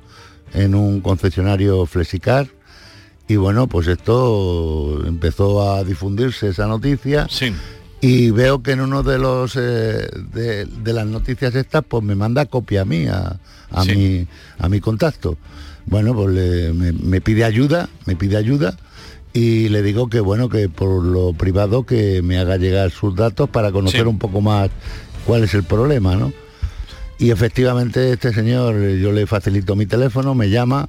[0.55, 2.47] en un concesionario Flexicar.
[3.27, 7.27] Y bueno, pues esto empezó a difundirse esa noticia.
[7.29, 7.53] Sí.
[8.01, 12.15] Y veo que en uno de los eh, de, de las noticias estas, pues me
[12.15, 13.39] manda copia a mí, a,
[13.73, 13.97] a Sí.
[13.97, 14.27] mi
[14.59, 15.37] a mi contacto.
[15.87, 18.77] Bueno, pues le- me, me pide ayuda, me pide ayuda
[19.35, 23.51] y le digo que bueno, que por lo privado que me haga llegar sus datos
[23.51, 24.07] para conocer Sí.
[24.07, 24.71] un poco más
[25.29, 26.33] cuál es el problema, ¿no?
[27.19, 30.89] Y efectivamente este señor, eh, yo le facilito mi teléfono, me llama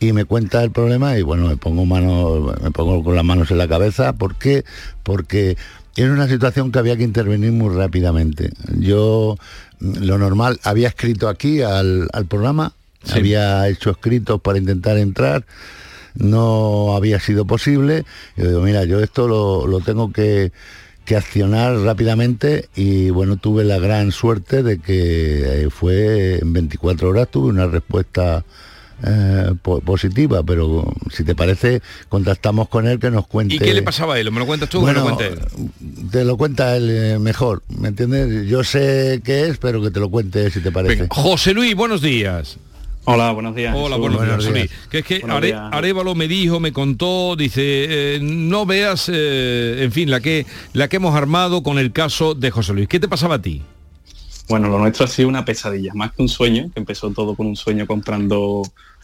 [0.00, 3.50] y me cuenta el problema y bueno, me pongo mano, me pongo con las manos
[3.50, 4.14] en la cabeza.
[4.14, 4.64] ¿Por qué?
[5.02, 5.58] Porque
[5.94, 8.50] era una situación que había que intervenir muy rápidamente.
[8.78, 9.36] Yo
[9.80, 12.72] mm, lo normal, había escrito aquí al, al programa,
[13.04, 13.18] Sí.
[13.18, 15.44] había hecho escritos para intentar entrar,
[16.14, 18.04] no había sido posible.
[18.38, 20.50] Yo digo, mira, yo esto lo, lo tengo que,
[21.06, 27.08] que accionar rápidamente y bueno, tuve la gran suerte de que eh, fue en 24
[27.08, 28.44] horas, tuve una respuesta
[29.06, 33.54] eh, po- positiva, pero si te parece, contactamos con él que nos cuente.
[33.54, 34.30] ¿Y qué le pasaba a él?
[34.32, 35.38] ¿Me lo cuentas tú o me lo cuenta él?
[36.10, 38.48] Te lo cuenta él eh, mejor, ¿me entiendes?
[38.48, 40.94] Yo sé qué es, pero que te lo cuente si te parece.
[41.02, 42.56] Venga, José Luis, buenos días.
[43.08, 43.72] Hola, buenos días.
[43.76, 44.70] Hola, buenos, días, Buenos José días.
[44.70, 44.88] Luis.
[44.90, 45.62] Que es que Buenos Are- días.
[45.72, 50.88] Arévalo me dijo, me contó, dice, eh, no veas, eh, en fin, la que, la
[50.88, 52.88] que hemos armado con el caso de José Luis.
[52.88, 53.62] ¿Qué te pasaba a ti?
[54.48, 57.46] Bueno, lo nuestro ha sido una pesadilla, más que un sueño, que empezó todo con
[57.46, 58.62] un sueño comprando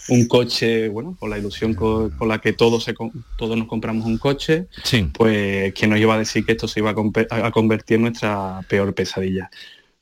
[0.08, 3.68] un coche, bueno, con la ilusión co- con, la que todos, se con- todos nos
[3.68, 5.08] compramos un coche, Sí.
[5.12, 8.60] pues quién nos iba a decir que esto se iba a- a convertir en nuestra
[8.68, 9.48] peor pesadilla.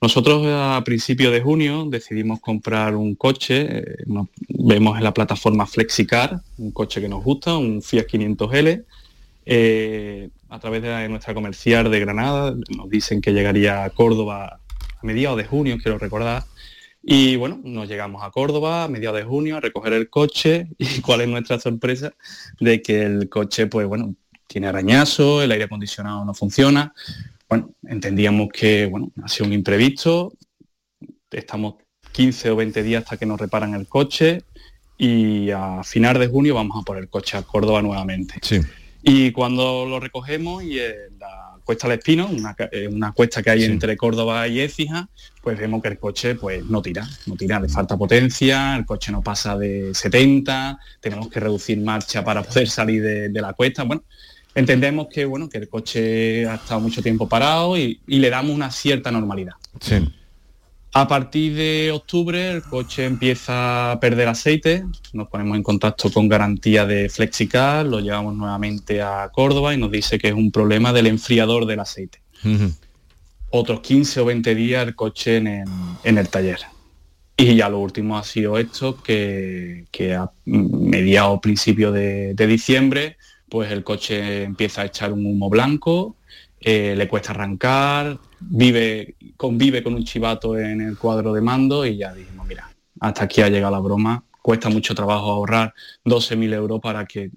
[0.03, 5.67] Nosotros a principios de junio decidimos comprar un coche, eh, nos vemos en la plataforma
[5.67, 8.85] Flexicar, un coche que nos gusta, un Fiat 500L,
[9.45, 14.61] eh, a través de nuestra comercial de Granada, nos dicen que llegaría a Córdoba
[15.03, 16.45] a mediados de junio, quiero recordar.
[17.03, 21.03] Y bueno, nos llegamos a Córdoba a mediados de junio a recoger el coche y
[21.03, 22.15] cuál es nuestra sorpresa
[22.59, 24.15] de que el coche, pues bueno,
[24.47, 26.95] tiene arañazo, el aire acondicionado no funciona.
[27.51, 30.33] Bueno, entendíamos que bueno, ha sido un imprevisto,
[31.33, 31.75] estamos
[32.13, 34.45] 15 o 20 días hasta que nos reparan el coche
[34.97, 38.35] y a final de junio vamos a por el coche a Córdoba nuevamente.
[38.41, 38.61] Sí.
[39.03, 43.51] Y cuando lo recogemos y en la Cuesta del Espino, una, eh, una cuesta que
[43.51, 43.67] hay Sí.
[43.67, 45.09] entre Córdoba y Écija,
[45.43, 49.11] pues vemos que el coche pues no tira, no tira, le falta potencia, el coche
[49.11, 53.83] no pasa de 70, tenemos que reducir marcha para poder salir de, de la cuesta.
[53.85, 54.05] Bueno,
[54.55, 58.55] entendemos que bueno, que el coche ha estado mucho tiempo parado y, y le damos
[58.55, 59.55] una cierta normalidad.
[59.81, 59.97] Sí.
[60.93, 66.29] A partir de octubre el coche empieza a perder aceite, nos ponemos en contacto con
[66.29, 70.93] garantía de Flexicar, lo llevamos nuevamente a Córdoba y nos dice que es un problema
[70.93, 72.21] del enfriador del aceite.
[73.51, 75.69] Otros 15 o 20 días el coche en el,
[76.03, 76.59] en el taller.
[77.37, 82.47] Y ya lo último ha sido esto, que, que a mediados o principios de, de
[82.49, 83.17] diciembre,
[83.51, 86.17] pues el coche empieza a echar un humo blanco,
[86.61, 91.97] eh, le cuesta arrancar, vive, convive con un chivato en el cuadro de mando y
[91.99, 96.81] ya dijimos, mira, hasta aquí ha llegado la broma, cuesta mucho trabajo ahorrar 12.000 euros
[96.81, 97.31] para que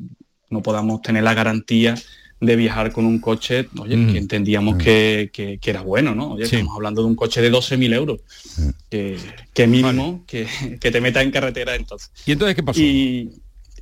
[0.49, 1.95] no podamos tener la garantía
[2.39, 4.11] de viajar con un coche, oye, Mm.
[4.11, 6.33] que entendíamos que, que- que era bueno, ¿no?
[6.33, 6.57] Oye, Sí.
[6.57, 8.19] estamos hablando de un coche de 12.000 euros,
[8.89, 9.17] que,
[9.53, 10.45] que mínimo que,
[10.81, 12.11] que te meta en carretera entonces.
[12.25, 12.79] ¿Y entonces qué pasó?
[12.81, 13.31] Y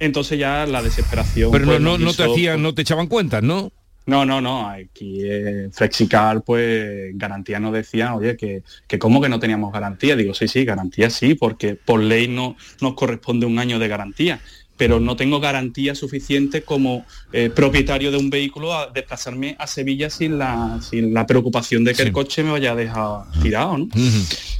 [0.02, 1.52] entonces ya la desesperación...
[1.52, 3.72] Pero no, pues, no, no te hacían, no te echaban cuentas, ¿no?
[4.06, 9.30] no, no, no, aquí eh, Flexicar, pues garantía nos decía, oye, que, que cómo que
[9.30, 10.16] no teníamos garantía.
[10.16, 14.42] Digo, sí, sí, garantía sí, porque por ley no nos corresponde un año de garantía.
[14.82, 20.10] Pero no tengo garantía suficiente como eh, propietario de un vehículo a desplazarme a Sevilla
[20.10, 23.88] sin la, sin la preocupación de que el coche me vaya a dejar tirado, ¿no?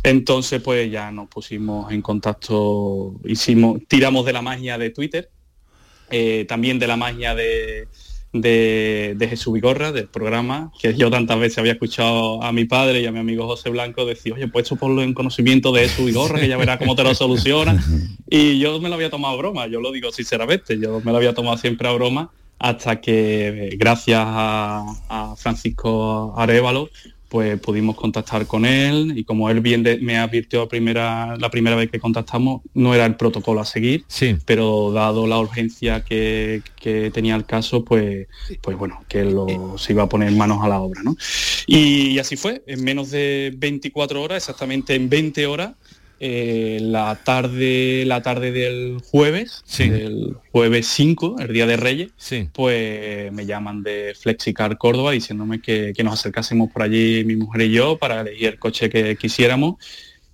[0.04, 5.32] Entonces, pues ya nos pusimos en contacto, hicimos, tiramos de la magia de Twitter,
[6.12, 7.88] eh, también de la magia de,
[8.34, 13.02] de, de Jesús Vigorra, del programa, que yo tantas veces había escuchado a mi padre
[13.02, 16.06] y a mi amigo José Blanco decir, oye, pues esto ponlo en conocimiento de Jesús
[16.06, 17.84] Vigorra, que ya verá cómo te lo soluciona.
[18.34, 21.18] Y yo me lo había tomado a broma, yo lo digo sinceramente, yo me lo
[21.18, 26.90] había tomado siempre a broma hasta que eh, gracias a, a Francisco Arevalo
[27.32, 31.50] pues pudimos contactar con él y como él bien de- me advirtió a primera, la
[31.50, 34.04] primera vez que contactamos, no era el protocolo a seguir,
[34.46, 38.28] pero dado la urgencia que, que tenía el caso, pues,
[38.60, 41.04] pues bueno, que lo, se iba a poner manos a la obra.
[41.04, 41.16] ¿no?
[41.68, 45.72] Y, así fue, en menos de 24 horas, exactamente en 20 horas,
[46.24, 52.12] eh, la tarde la tarde del jueves, del jueves 5, el día de Reyes,
[52.54, 57.62] pues me llaman de Flexicar Córdoba diciéndome que, que nos acercásemos por allí mi mujer
[57.62, 59.78] y yo para elegir el coche que quisiéramos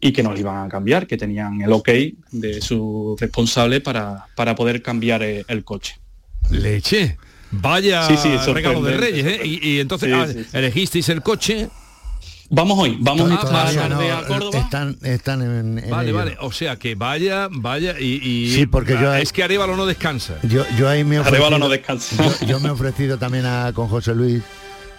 [0.02, 1.90] y que nos iban a cambiar, que tenían el ok
[2.32, 5.96] de su responsable para, para poder cambiar el, el coche.
[6.52, 7.18] Leche.
[7.50, 9.40] Vaya Sí, sí, regalo de Reyes, ¿eh?
[9.46, 10.58] Y, y entonces Sí, ah, sí, sí.
[10.58, 11.70] elegisteis el coche.
[12.50, 14.58] Vamos hoy, vamos Ah, más no, a Córdoba.
[14.60, 16.18] Están, están en, en Vale, ello.
[16.18, 16.38] vale.
[16.40, 20.36] O sea que vaya, vaya y, y- Sí, porque yo- es que Arevalo no descansa.
[20.44, 22.16] Yo, yo ahí me he Arevalo ofrecido, no descansa.
[22.42, 24.42] Yo, yo me he ofrecido también a, con José Luis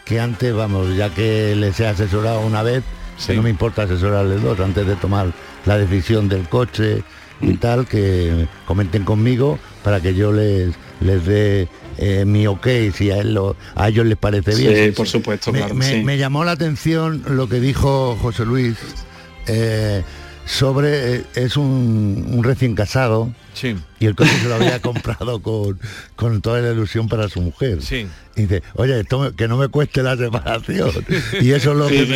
[0.04, 2.82] que antes, vamos, ya que les he asesorado una vez,
[3.26, 5.32] que no me importa asesorarles dos antes de tomar
[5.66, 7.02] la decisión del coche
[7.40, 13.10] y tal, que comenten conmigo para que yo les, les dé eh, mi ok si
[13.10, 14.94] a, él lo- a ellos les parece Sí, bien.
[14.94, 16.02] por supuesto, Me, claro, me- sí.
[16.04, 18.76] me llamó la atención lo que dijo José Luis
[19.46, 20.02] eh,
[20.46, 23.76] sobre, eh, es un, un recién casado Sí.
[24.00, 25.78] Y el coche se lo había comprado con,
[26.16, 27.82] con toda la ilusión para su mujer.
[27.82, 28.06] Sí.
[28.36, 30.90] Y dice, oye, esto me- que no me cueste la separación.
[31.40, 32.06] Y eso es lo que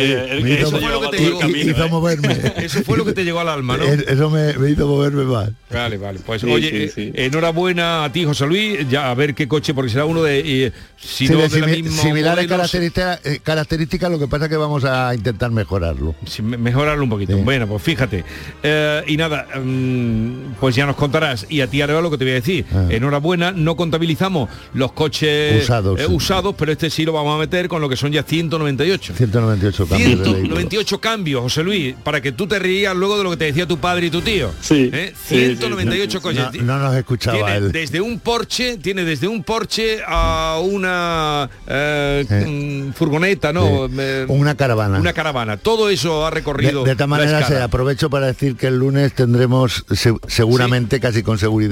[0.41, 1.89] me, hizo, ¿eh?
[1.89, 2.53] moverme.
[2.57, 3.83] Eso fue lo que te llegó al alma, ¿no?
[3.83, 5.49] Es- Eso me, me hizo moverme más.
[5.69, 6.19] Vale, vale.
[6.25, 7.11] Pues Sí, oye, sí, eh, sí.
[7.15, 8.87] enhorabuena a ti, José Luis.
[8.89, 10.65] Ya a ver qué coche, porque será uno de.
[10.67, 14.45] eh, si Sí, no de de la misma similares características, eh, características, lo que pasa
[14.45, 16.15] es que vamos a intentar mejorarlo.
[16.41, 17.37] Mejorarlo un poquito.
[17.39, 18.23] Bueno, pues fíjate.
[18.63, 21.45] Eh, y nada, mm, pues ya nos contarás.
[21.49, 22.65] Y a ti, Arevalo, lo que te voy a decir.
[22.89, 25.63] Enhorabuena, no contabilizamos los coches Ah.
[25.63, 26.13] Usados, eh, sí.
[26.13, 29.13] usados, pero este sí lo vamos a meter con lo que son ya 198.
[29.15, 30.35] 198 cambios de vehículo.
[30.39, 33.65] 198 cambios, José Luis, para que tú te rías luego de lo que te decía
[33.67, 34.51] tu padre y tu tío.
[34.61, 34.89] Sí.
[34.93, 35.13] ¿Eh?
[35.27, 36.45] sí, 198 coches.
[36.61, 37.71] No, no nos escuchaba Tiene él.
[37.71, 43.87] desde un Porsche, tiene desde un Porsche a una eh, mm, furgoneta, ¿no?
[43.97, 44.99] Eh, Una caravana.
[44.99, 45.57] Una caravana.
[45.57, 46.83] Todo eso ha De, recorrido.
[46.83, 51.23] de esta la manera se aprovecho para decir que el lunes tendremos se- seguramente, casi
[51.23, 51.62] con seguridad,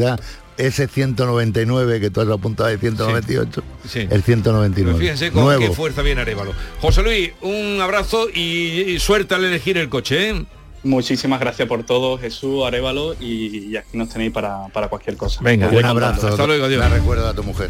[0.57, 4.07] ese 199 que tú has apuntado de 198, Sí.
[4.09, 4.91] el 199.
[4.91, 5.61] Pues fíjense con Nuevo.
[5.61, 6.53] qué fuerza viene Arevalo.
[6.81, 10.45] José Luis, un abrazo y, y suerte al elegir el coche, ¿eh?
[10.83, 15.39] Muchísimas gracias por todo, Jesús, Arevalo, y, y aquí nos tenéis para, para cualquier cosa.
[15.43, 16.05] Venga, un contando.
[16.05, 16.27] abrazo.
[16.29, 16.79] Hasta luego, adiós.
[16.79, 17.69] La recuerda a tu mujer.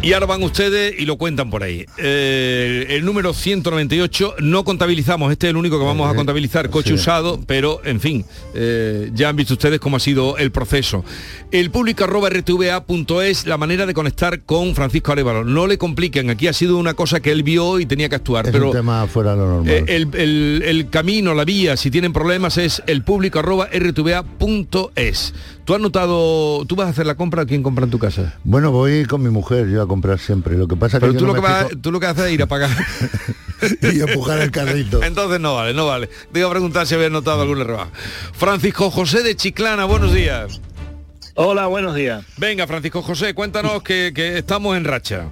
[0.00, 1.84] Y ahora van ustedes y lo cuentan por ahí.
[1.98, 6.90] Eh, el número 198 no contabilizamos, este es el único que vamos a contabilizar, coche
[6.90, 6.94] sí.
[6.94, 11.04] usado, pero en fin, eh, ya han visto ustedes cómo ha sido el proceso.
[11.50, 15.42] El público arroba rtva.es, la manera de conectar con Francisco Arevalo.
[15.44, 18.46] No le compliquen, aquí ha sido una cosa que él vio y tenía que actuar,
[18.46, 19.68] Es pero un tema fuera de lo normal.
[19.74, 25.34] eh, el, el- el camino, la vía, si tienen problemas, es el público arroba rtva.es.
[25.68, 28.38] ¿Tú has notado, tú vas a hacer la compra, ¿quién compra en tu casa?
[28.42, 30.56] Bueno, voy con mi mujer yo a comprar siempre.
[30.56, 32.24] Lo que pasa Pero que tú lo, no que vas, fijo- tú lo que haces
[32.24, 32.70] es ir a pagar.
[33.82, 35.02] y empujar el carrito.
[35.02, 36.08] Entonces no vale, no vale.
[36.32, 37.90] Digo a preguntar si habías notado alguna rebaja.
[38.32, 40.58] Francisco José de Chiclana, buenos días.
[41.34, 42.24] Hola, buenos días.
[42.38, 45.26] Venga, Francisco José, cuéntanos que, que estamos en racha.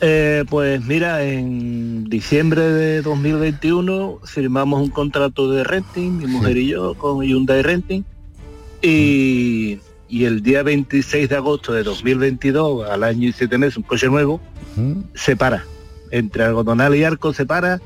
[0.00, 6.68] Eh, pues mira, en diciembre de 2021 firmamos un contrato de renting, mi mujer y
[6.68, 8.04] yo, con Hyundai Renting.
[8.82, 13.82] Y, y el día 26 de agosto de 2022, al año y siete meses, un
[13.82, 14.40] coche nuevo,
[15.14, 15.64] se para.
[16.10, 17.80] Entre algodonal y arco se para.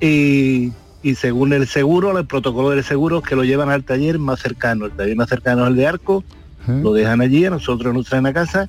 [0.00, 0.72] Y,
[1.02, 4.86] y según el seguro, el protocolo del seguro, que lo llevan al taller más cercano.
[4.86, 6.24] El taller más cercano es el de arco,
[6.66, 8.68] lo dejan allí, a nosotros nos traen a casa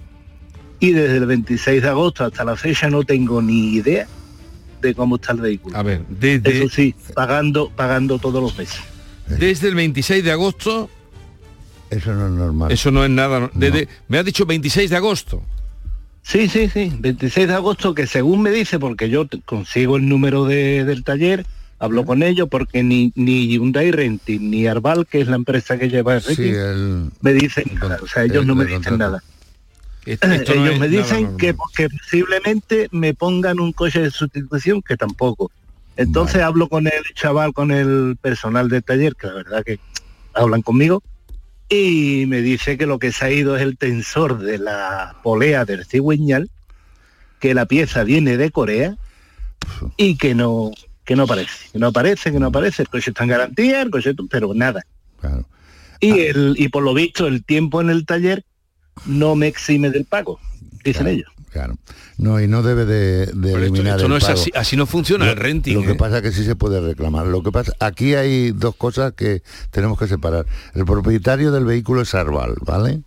[0.82, 4.06] y desde el 26 de agosto hasta la fecha no tengo ni idea
[4.82, 5.78] de cómo está el vehículo.
[5.78, 8.82] A ver, desde, Eso sí, pagando, pagando todos los meses.
[9.28, 10.90] desde el 26 de agosto,
[11.90, 12.72] Eso no es normal.
[12.72, 13.50] eso no es nada.
[13.54, 15.44] Desde, Me has dicho 26 de agosto.
[16.24, 20.46] Sí, sí, sí, 26 de agosto que según me dice, porque yo consigo el número
[20.46, 21.46] de- del taller,
[21.78, 25.90] Hablo con ellos porque ni, ni Hyundai Renting ni Arval, que es la empresa que
[25.90, 28.00] lleva el Sí, renting, el- me dicen nada.
[28.02, 28.98] O sea, ellos el- no me dicen contrato.
[28.98, 29.24] nada.
[30.06, 35.52] Esto ellos me dicen que posiblemente me pongan un coche de sustitución, que tampoco.
[35.98, 39.78] Entonces hablo con el chaval, con el personal del taller, que la verdad que
[40.34, 41.04] hablan conmigo,
[41.70, 45.66] y me dice que lo que se ha ido es el tensor de la polea
[45.66, 46.50] del cigüeñal,
[47.40, 48.96] que la pieza viene de Corea
[49.98, 50.72] y que no
[51.04, 53.92] que no aparece, que no aparece, que no aparece, el coche está en garantía, el
[53.92, 54.86] coche, pero nada.
[56.00, 58.44] Y el y por lo visto el tiempo en el taller
[59.06, 60.40] no me exime del pago,
[60.84, 61.35] dicen ellos.
[61.56, 61.78] Claro.
[62.18, 65.24] No, y no debe de, de eliminar esto el no es así- así no funciona
[65.24, 65.96] Lo- el renting, Lo que ¿eh?
[65.96, 67.28] pasa es que sí se puede reclamar.
[67.28, 69.42] Lo que pasa, aquí hay dos cosas que
[69.72, 70.46] tenemos que separar.
[70.74, 73.04] El propietario del vehículo es Arval, ¿vale?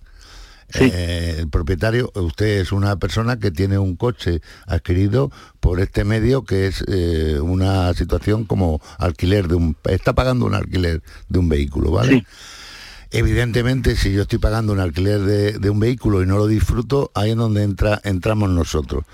[0.74, 5.30] Eh, el propietario, usted es una persona que tiene un coche adquirido
[5.60, 10.54] por este medio que es eh, una situación como alquiler de un, está pagando un
[10.54, 12.24] alquiler de un vehículo, ¿vale?
[13.10, 17.30] Evidentemente, si yo estoy pagando un alquiler de, un vehículo y no lo disfruto, ahí
[17.30, 19.04] es donde entra, entramos nosotros.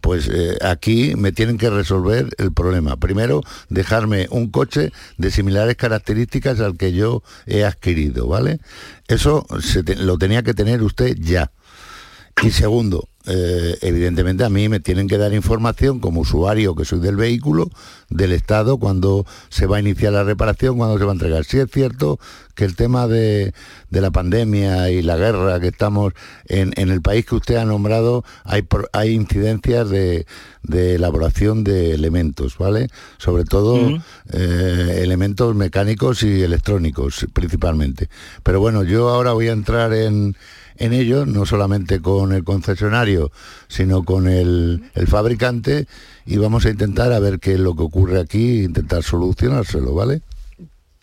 [0.00, 2.96] Pues eh, aquí me tienen que resolver el problema.
[2.96, 8.60] Primero, dejarme un coche de similares características al que yo he adquirido, ¿vale?
[9.08, 9.46] Eso
[9.98, 11.52] lo tenía que tener usted ya.
[12.42, 17.00] Y segundo, eh, evidentemente a mí me tienen que dar información como usuario que soy
[17.00, 17.70] del vehículo,
[18.10, 21.44] del estado, cuando se va a iniciar la reparación, cuando se va a entregar.
[21.44, 22.18] Sí es cierto
[22.54, 23.52] que el tema de,
[23.90, 26.12] de la pandemia y la guerra que estamos
[26.46, 30.26] en, en el país que usted ha nombrado, hay, hay incidencias de,
[30.62, 32.88] de elaboración de elementos, ¿vale?
[33.18, 33.78] Sobre todo
[34.32, 38.08] eh, elementos mecánicos y electrónicos principalmente.
[38.42, 40.36] Pero bueno, yo ahora voy a entrar en,
[40.76, 43.30] en ello, no solamente con el concesionario,
[43.68, 45.86] sino con el, el fabricante
[46.26, 50.22] y vamos a intentar a ver qué es lo que ocurre aquí, intentar solucionárselo, ¿vale?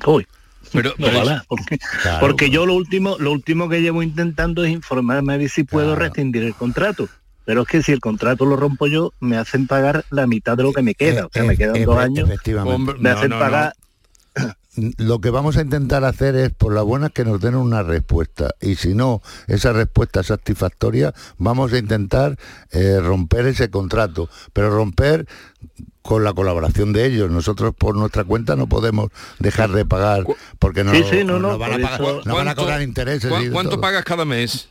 [0.06, 0.28] Uy.
[0.74, 1.80] Pero, Ojalá, porque,
[2.22, 5.96] porque yo lo último, lo último que llevo intentando es informarme a ver si puedo
[5.96, 7.10] rescindir el contrato.
[7.44, 10.64] Pero es que si el contrato lo rompo yo, me hacen pagar la mitad de
[10.64, 11.26] lo que me queda.
[11.26, 12.30] O sea, me quedan Eh, dos años.
[12.30, 12.94] efectivamente.
[13.00, 13.74] me hacen pagar.
[14.98, 18.52] Lo que vamos a intentar hacer es, por la buena, que nos den una respuesta.
[18.62, 22.38] Y si no, esa respuesta es satisfactoria, vamos a intentar
[22.72, 24.30] eh, romper ese contrato.
[24.54, 25.28] Pero romper
[26.02, 27.30] con la colaboración de ellos.
[27.30, 29.10] Nosotros por nuestra cuenta no podemos
[29.40, 30.24] dejar de pagar
[30.58, 32.34] porque no, Sí, sí, no, no, nos van a, por pagar- eso- nos van a
[32.56, 33.30] ¿Cuánto- cobrar intereses.
[33.30, 34.70] ¿Cuá- y de ¿Cuánto pagas cada mes?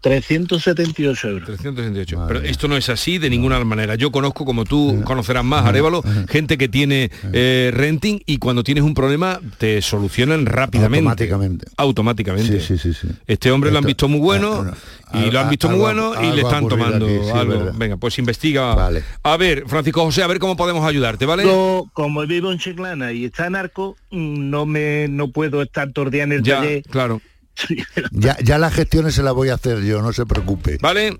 [0.00, 1.46] 378 euros.
[1.46, 2.24] 378.
[2.28, 3.94] Pero esto no es así de ninguna manera.
[3.96, 8.84] Yo conozco, como tú conocerás más, Arevalo, gente que tiene eh, renting y cuando tienes
[8.84, 10.98] un problema te solucionan rápidamente.
[11.08, 11.66] Automáticamente.
[11.76, 12.60] Automáticamente.
[12.60, 13.08] Sí, sí, sí, sí.
[13.26, 14.70] Este hombre lo han visto muy bueno
[15.14, 17.58] y lo han visto muy algo- bueno y le están tomando aquí, sí, algo.
[17.58, 17.72] verdad.
[17.76, 18.90] Venga, pues investiga.
[19.22, 21.44] A ver, Francisco José, a ver cómo podemos ayudarte, ¿vale?
[21.44, 26.06] Yo, como vivo en Chiclana y está narco, mm, no me no puedo estar todo
[26.06, 26.82] el día en el Ya, taller.
[26.90, 27.20] claro.
[28.12, 30.78] Ya, ya las gestiones se las voy a hacer yo, no se preocupe.
[30.80, 31.16] ¿Vale?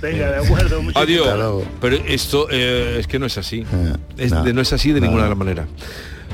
[0.00, 0.80] Venga, de acuerdo.
[0.94, 1.64] Adiós.
[1.80, 3.64] Pero esto eh, es que no es así.
[4.16, 4.44] Es no.
[4.44, 5.36] de- no es así de No, ninguna no.
[5.36, 5.66] manera.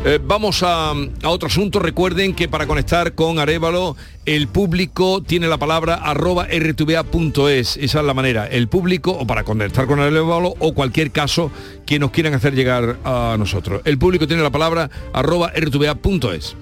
[0.05, 1.79] Eh, vamos a, a otro asunto.
[1.79, 3.97] Recuerden que para conectar con Arevalo,
[4.27, 7.77] el público tiene la palabra arroba rtva.es.
[7.77, 8.47] Esa es la manera.
[8.49, 11.51] El público, o para conectar con Arevalo, o cualquier caso
[11.87, 13.81] que nos quieran hacer llegar a nosotros.
[13.85, 16.57] El público tiene la palabra arroba rtva.es.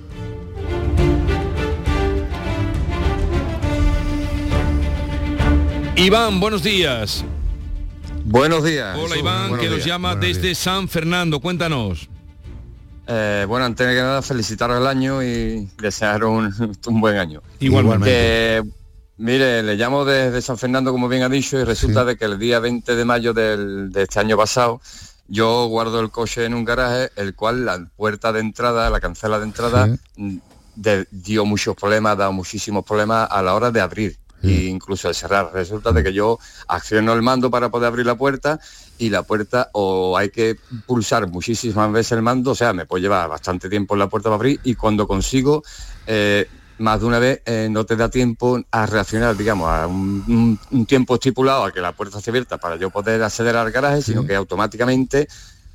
[6.01, 7.25] Iván, buenos días.
[8.25, 8.97] Buenos días.
[8.99, 9.17] Hola.
[9.17, 9.87] Iván, Buenos que nos días.
[9.87, 10.59] llama Buenos desde días.
[10.59, 11.41] San Fernando.
[11.41, 12.09] Cuéntanos.
[13.07, 17.43] Eh, bueno, antes de que nada, felicitaros el año y desearos un, un buen año.
[17.59, 18.07] Igualmente.
[18.07, 18.63] Que,
[19.19, 22.39] mire, le llamo desde San Fernando, como bien ha dicho, y resulta de que el
[22.39, 24.81] día 20 de mayo del- de este año pasado,
[25.29, 29.39] yo guardo el coche en un garaje, el cual la puerta de entrada, la cancela
[29.39, 30.37] de entrada, mm,
[30.77, 34.17] de- dio muchos problemas, ha dado muchísimos problemas a la hora de abrir.
[34.43, 35.51] E incluso de cerrar.
[35.53, 36.39] Resulta de que yo
[36.69, 38.59] acciono el mando para poder abrir la puerta
[38.99, 43.03] y la puerta o hay que pulsar muchísimas veces el mando, o sea, me puede
[43.03, 45.63] llevar bastante tiempo en la puerta para abrir y cuando consigo
[46.07, 46.47] eh,
[46.79, 50.59] más de una vez eh, no te da tiempo a reaccionar, digamos, a un, un-
[50.71, 54.01] un tiempo estipulado a que la puerta esté abierta para yo poder acceder al garaje,
[54.01, 55.29] sino que automáticamente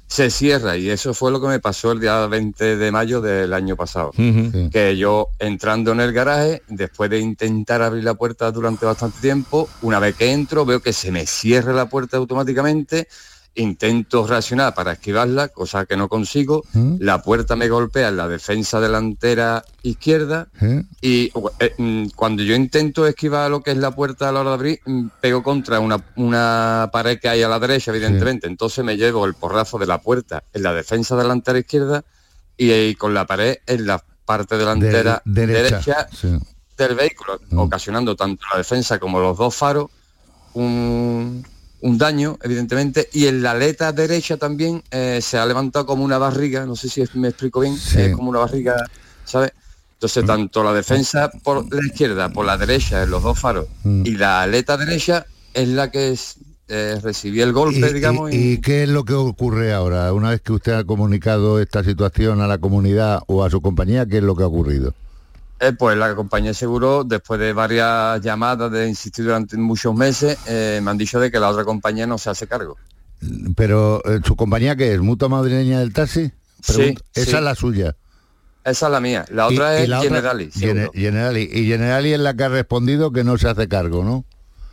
[0.08, 3.54] se cierra y eso fue lo que me pasó el día 20 de mayo del
[3.54, 4.12] año pasado.
[4.72, 9.68] Que yo entrando en el garaje, después de intentar abrir la puerta durante bastante tiempo,
[9.82, 13.08] una vez que entro veo que se me cierra la puerta automáticamente
[13.56, 16.64] intento reaccionar para esquivarla, cosa que no consigo,
[17.00, 20.50] la puerta me golpea en la defensa delantera izquierda
[21.02, 24.50] y eh, mm, cuando yo intento esquivar lo que es la puerta a la hora
[24.52, 28.84] de abrir, mm, pego contra una, una pared que hay a la derecha, evidentemente, entonces
[28.84, 32.04] me llevo el porrazo de la puerta en la defensa delantera izquierda
[32.58, 36.38] y, eh, con la pared en la parte delantera De- derecha, derecha sí.
[36.78, 39.90] del vehículo, ocasionando tanto la defensa como los dos faros
[40.54, 41.46] un,
[41.86, 46.18] un daño, evidentemente, y en la aleta derecha también eh, se ha levantado como una
[46.18, 48.76] barriga, no sé si me explico bien, es como una barriga,
[49.24, 49.52] ¿sabes?
[49.94, 54.02] Entonces, tanto la defensa por la izquierda, por la derecha, en los dos faros, Mm.
[54.06, 58.58] y la aleta derecha es la que es, eh, recibió el golpe, digamos, y- ¿Y
[58.62, 60.12] qué es lo que ocurre ahora?
[60.12, 64.08] Una vez que usted ha comunicado esta situación a la comunidad o a su compañía,
[64.08, 64.96] ¿qué es lo que ha ocurrido?
[65.60, 70.38] Eh, pues la compañía de seguro, después de varias llamadas de insistir durante muchos meses,
[70.48, 72.78] eh, me han dicho de que la otra compañía no se hace cargo.
[73.56, 76.32] Pero eh, su compañía que es Mutua Madrileña del Taxi,
[76.66, 77.38] Pregunto- Sí, esa sí.
[77.38, 77.96] es la suya.
[78.64, 79.26] Esa es la mía.
[79.32, 80.50] La Y- otra y es la otra- Generali.
[80.52, 81.50] Generali.
[81.54, 84.26] Y Generali es la que ha respondido que no se hace cargo, ¿no?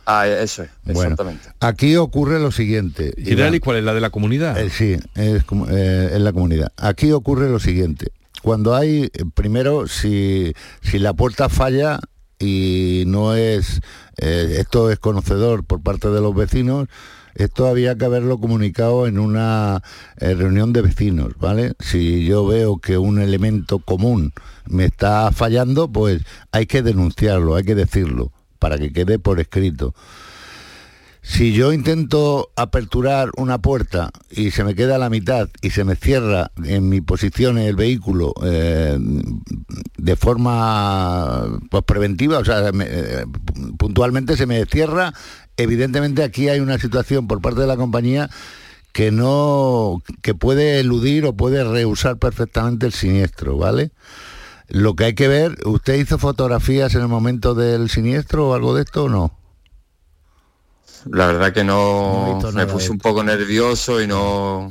[0.05, 1.47] Ah, eso es, Bueno, exactamente.
[1.61, 3.13] aquí ocurre lo siguiente.
[3.17, 3.59] Generali.
[3.61, 4.57] ¿cuál es la de la comunidad?
[4.59, 6.73] Eh, sí, es, como- eh, es la comunidad.
[6.75, 8.11] Aquí ocurre lo siguiente.
[8.43, 12.01] Cuando hay, primero, si, si la puerta falla
[12.37, 13.79] y no es,
[14.17, 16.89] eh, esto es conocedor por parte de los vecinos,
[17.35, 19.81] esto había que haberlo comunicado en una
[20.17, 21.71] eh, reunión de vecinos, ¿vale?
[21.79, 24.33] Si yo veo que un elemento común
[24.65, 26.21] me está fallando, pues
[26.51, 29.95] hay que denunciarlo, hay que decirlo, para que quede por escrito.
[31.25, 35.85] Si yo intento aperturar una puerta y se me queda a la mitad y se
[35.85, 38.99] me cierra en mi posición el vehículo eh,
[39.97, 43.25] de forma pues, preventiva, o sea, eh,
[43.77, 45.13] puntualmente se me cierra,
[45.55, 48.29] evidentemente aquí hay una situación por parte de la compañía
[48.91, 53.91] que no que puede eludir o puede rehusar perfectamente el siniestro, ¿vale?
[54.67, 58.75] Lo que hay que ver, ¿usted hizo fotografías en el momento del siniestro o algo
[58.75, 59.42] de esto o no?
[61.11, 64.69] La verdad que No me puse un poco nervioso y no...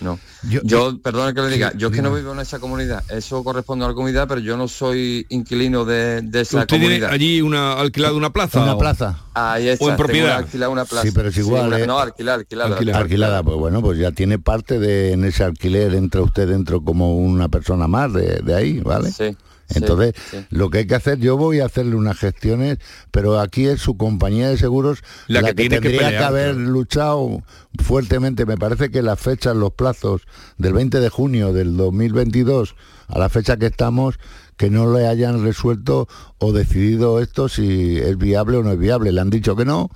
[0.00, 0.18] No.
[0.64, 3.84] Yo, perdona que le diga, yo es que no vivo en esa comunidad, eso corresponde
[3.84, 7.10] a la comunidad, pero yo no soy inquilino de, de esa ¿Usted tiene comunidad.
[7.12, 8.60] allí una alquilado una plaza?
[8.60, 9.20] Una o- plaza.
[9.32, 10.38] Ahí está, o en propiedad.
[10.38, 11.06] alquilada una plaza.
[11.06, 11.86] Sí, pero es igual, una- ¿eh?
[11.86, 12.72] No, alquilar, alquilar.
[12.96, 13.44] Alquilada.
[13.44, 17.48] pues bueno, pues ya tiene parte de en ese alquiler, entra usted dentro como una
[17.48, 19.12] persona más de, de ahí, ¿vale?
[19.12, 19.36] Sí.
[19.74, 20.38] Entonces, sí.
[20.50, 22.78] lo que hay que hacer, yo voy a hacerle unas gestiones,
[23.10, 26.06] pero aquí es su compañía de seguros La la, que que, tiene que tendría que,
[26.06, 27.42] pelear, haber luchado
[27.82, 28.46] fuertemente.
[28.46, 30.22] Me parece que las fechas, los plazos
[30.58, 32.74] del 20 de junio del 2022
[33.08, 34.18] a la fecha que estamos,
[34.56, 36.08] que no le hayan resuelto
[36.38, 39.12] o decidido esto si es viable o no es viable.
[39.12, 39.90] Le han dicho que no,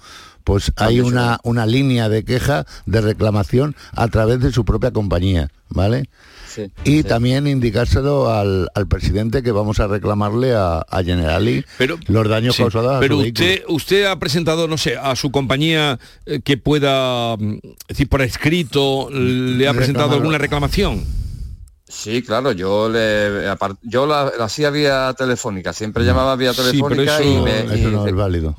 [0.45, 5.51] pues hay una, una línea de queja, de reclamación a través de su propia compañía,
[5.69, 6.09] ¿vale?
[6.57, 11.65] Sí, y también indicárselo al, al presidente que vamos a reclamarle a, a Generali
[12.09, 13.45] los daños Sí, causados a pero su vehículo.
[13.47, 17.39] usted usted ha presentado no sé a su compañía eh, que pueda es
[17.89, 21.05] decir por escrito le ha presentado alguna reclamación
[21.89, 23.45] Sí, claro, yo le
[23.83, 27.61] yo la, la hacía vía telefónica, siempre llamaba vía Sí, pero telefónica eso- y me
[27.61, 28.57] Eso y- no es válido.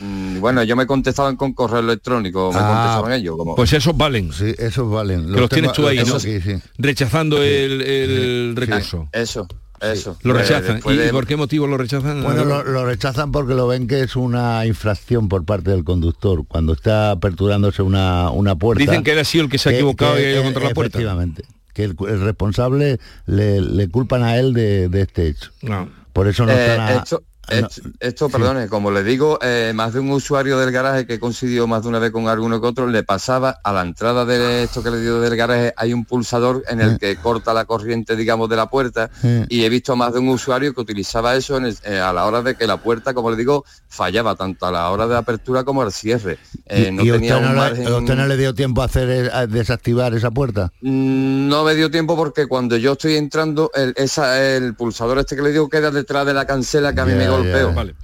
[0.00, 3.96] Mm, bueno, yo me contestaban con correo electrónico, me Ah, contestaban ellos como pues esos
[3.96, 6.56] valen sí esos valen que los tienes tú ahí los no aquí, sí.
[6.78, 9.46] rechazando el, el recurso eso,
[9.80, 10.16] eso.
[10.22, 13.54] lo Eh, rechazan ¿Y de- por qué motivo lo rechazan Bueno, lo, lo rechazan porque
[13.54, 18.56] lo ven que es una infracción por parte del conductor cuando está aperturándose una, una
[18.56, 18.80] puerta.
[18.82, 20.70] Dicen que él ha sido el que se ha equivocado y ha ido contra la
[20.74, 20.98] puerta.
[20.98, 21.44] Efectivamente,
[21.74, 25.50] que el, el responsable le, le culpan a él de, de este hecho.
[25.62, 25.88] No.
[26.14, 29.92] Por eso no Eh, están a- esto, esto, esto, perdone, como le digo, eh, más
[29.92, 32.66] de un usuario del garaje que he coincidido más de una vez con alguno que
[32.66, 36.04] otro, le pasaba a la entrada de esto que le digo del garaje, hay un
[36.04, 39.10] pulsador en el que corta la corriente, digamos, de la puerta,
[39.48, 42.12] y he visto a más de un usuario que utilizaba eso en el- eh, a
[42.12, 45.16] la hora de que la puerta, como le digo, fallaba tanto a la hora de
[45.16, 46.38] apertura como al cierre.
[46.66, 49.08] Eh, no y tenía usted, un no le, usted no le dio tiempo a hacer
[49.10, 50.72] eh, a desactivar esa puerta.
[50.80, 55.36] Mm, No me dio tiempo porque cuando yo estoy entrando, el, esa, el pulsador este
[55.36, 57.28] que le digo queda detrás de la cancela que a mí me
[57.74, 57.94] Vale.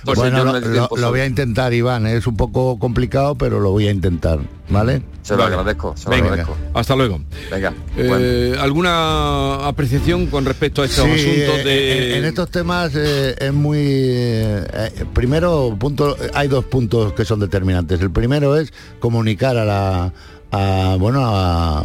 [0.00, 2.06] Entonces bueno, no lo, voy a intentar, Iván.
[2.08, 5.00] Es un poco complicado, pero lo voy a intentar, ¿vale?
[5.22, 6.56] Se lo agradezco, se lo agradezco.
[6.74, 12.08] hasta luego Venga, Eh, ¿Alguna apreciación con respecto a estos Sí, asuntos eh, de...?
[12.14, 17.24] en, en estos temas eh, es muy eh, eh, primero punto hay dos puntos que
[17.24, 20.12] son determinantes el primero es comunicar a la
[20.50, 21.78] a, bueno a,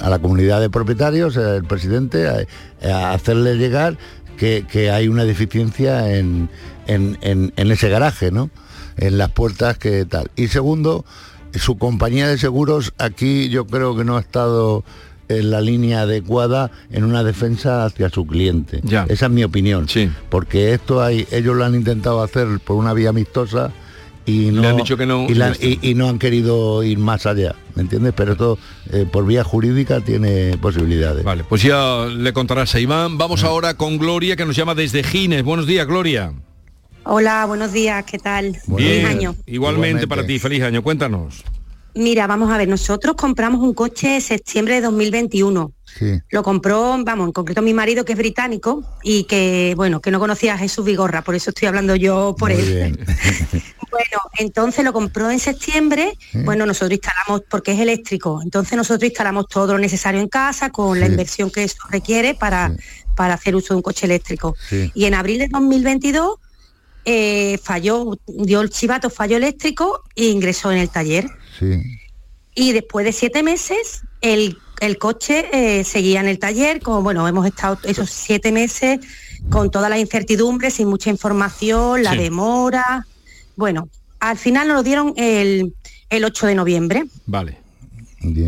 [0.00, 2.38] a la comunidad de propietarios eh, el presidente a,
[2.88, 3.98] a hacerle llegar
[4.38, 6.48] que, que hay una deficiencia en,
[6.86, 8.48] en- en- en ese garaje no
[8.96, 11.04] en las puertas que tal y segundo
[11.54, 14.84] su compañía de seguros aquí yo creo que no ha estado
[15.28, 18.80] en la línea adecuada en una defensa hacia su cliente.
[19.10, 19.86] Esa es mi opinión.
[20.30, 23.70] Porque esto hay, ellos lo han intentado hacer por una vía amistosa
[24.30, 25.26] y no, han dicho que no.
[25.28, 28.12] y, la- y- y no han querido ir más allá, ¿me entiendes?
[28.16, 28.58] Pero esto
[28.92, 31.24] eh, por vía jurídica tiene posibilidades.
[31.24, 33.16] Vale, pues ya le contarás a Iván.
[33.18, 35.42] Vamos ahora con Gloria, que nos llama desde Gines.
[35.42, 36.32] Buenos días, Gloria.
[37.04, 38.54] Hola, buenos días, ¿qué tal?
[38.54, 39.34] Feliz año.
[39.46, 40.82] Igualmente, para ti, feliz año.
[40.82, 41.42] Cuéntanos.
[41.98, 45.72] Mira, vamos a ver, nosotros compramos un coche en septiembre de 2021.
[45.98, 46.20] Sí.
[46.30, 50.20] Lo compró, vamos, en concreto mi marido que es británico y que, bueno, que no
[50.20, 52.74] conocía a Jesús Vigorra, por eso estoy hablando yo por Muy él.
[52.74, 52.98] bien.
[53.90, 56.40] Bueno, entonces lo compró en septiembre, Sí.
[56.44, 61.00] bueno, nosotros instalamos, porque es eléctrico, entonces nosotros instalamos todo lo necesario en casa con
[61.00, 62.70] la inversión que eso requiere para,
[63.16, 64.54] para hacer uso de un coche eléctrico.
[64.94, 66.36] Y en abril de 2022
[67.06, 71.26] eh, falló, dio el chivato fallo eléctrico e ingresó en el taller.
[71.58, 71.82] Sí.
[72.54, 77.26] Y después de siete meses, el, el coche eh, seguía en el taller, como bueno,
[77.28, 78.98] hemos estado esos siete meses
[79.50, 82.18] con toda la incertidumbre, sin mucha información, la Sí.
[82.18, 83.06] demora.
[83.56, 83.88] Bueno,
[84.20, 85.72] al final nos lo dieron el,
[86.10, 87.04] el 8 de noviembre.
[87.26, 87.58] Vale.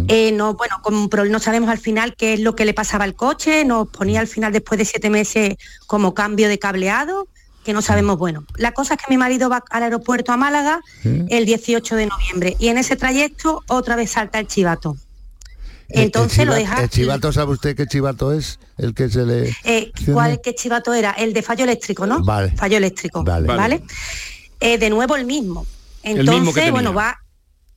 [0.08, 3.04] Eh, no, bueno, como pro- no sabemos al final qué es lo que le pasaba
[3.04, 5.54] al coche, nos ponía al final después de siete meses
[5.86, 7.28] como cambio de cableado,
[7.64, 8.44] que no sabemos, bueno.
[8.56, 12.56] La cosa es que mi marido va al aeropuerto a Málaga el 18 de noviembre
[12.58, 14.96] y en ese trayecto otra vez salta el chivato.
[15.92, 16.82] Entonces el, lo deja...
[16.82, 18.60] el chivato, ¿sabe usted qué chivato es?
[18.78, 19.54] El que se le...
[19.64, 21.10] Eh, ¿Cuál qué chivato era?
[21.10, 22.22] El de fallo eléctrico, ¿no?
[22.22, 22.52] Vale.
[22.56, 23.24] Fallo eléctrico.
[23.24, 23.46] Vale.
[23.46, 23.58] ¿Vale?
[23.58, 23.82] Vale.
[24.60, 25.66] Eh, de nuevo el mismo.
[26.02, 26.72] El Entonces, mismo que tenía.
[26.72, 27.18] bueno, va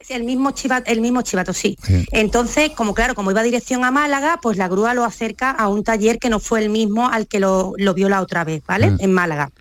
[0.10, 1.78] el mismo chivato, el mismo chivato, sí.
[2.12, 5.84] Entonces, como claro, como iba dirección a Málaga, pues la grúa lo acerca a un
[5.84, 8.92] taller que no fue el mismo al que lo, lo vio la otra vez, ¿vale?
[8.92, 8.98] Mm.
[9.00, 9.52] En Málaga.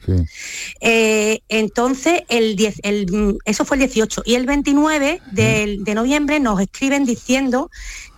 [0.80, 4.22] Eh, entonces, el 10, el, mm, eso fue el 18.
[4.24, 7.70] Y el 29 del- de, noviembre nos escriben diciendo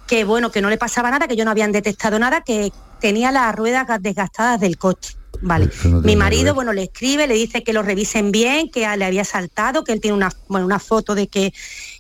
[0.07, 3.33] que bueno, que no le pasaba nada, que yo no habían detectado nada, que tenía
[3.33, 5.17] las ruedas ga- desgastadas del coche.
[5.41, 5.69] Vale.
[5.85, 9.25] no Mi marido, bueno, le escribe, le dice que lo revisen bien, que le había
[9.25, 11.53] saltado, que él tiene una, bueno, una foto de que,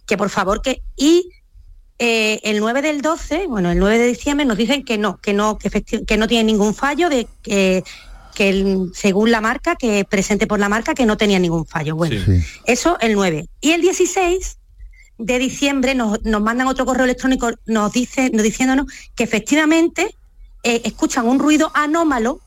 [0.07, 0.83] que por favor que.
[0.97, 1.29] Y
[1.99, 5.33] eh, el 9 del 12, bueno, el 9 de diciembre nos dicen que no, que
[5.33, 7.85] no, que, no tiene ningún fallo, de que,
[8.35, 11.95] que el- según la marca, que presente por la marca, que no tenía ningún fallo.
[11.97, 12.17] Bueno,
[12.65, 13.47] eso el 9.
[13.61, 14.59] Y el 16
[15.19, 20.17] de diciembre nos, nos mandan otro correo electrónico, nos dice, nos diciéndonos que efectivamente
[20.65, 22.41] eh, escuchan un ruido anómalo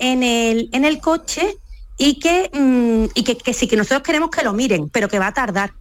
[0.00, 1.56] en el, en el coche
[1.96, 5.18] y que, mm, y que, que sí que nosotros queremos que lo miren, pero que
[5.20, 5.72] va a tardar.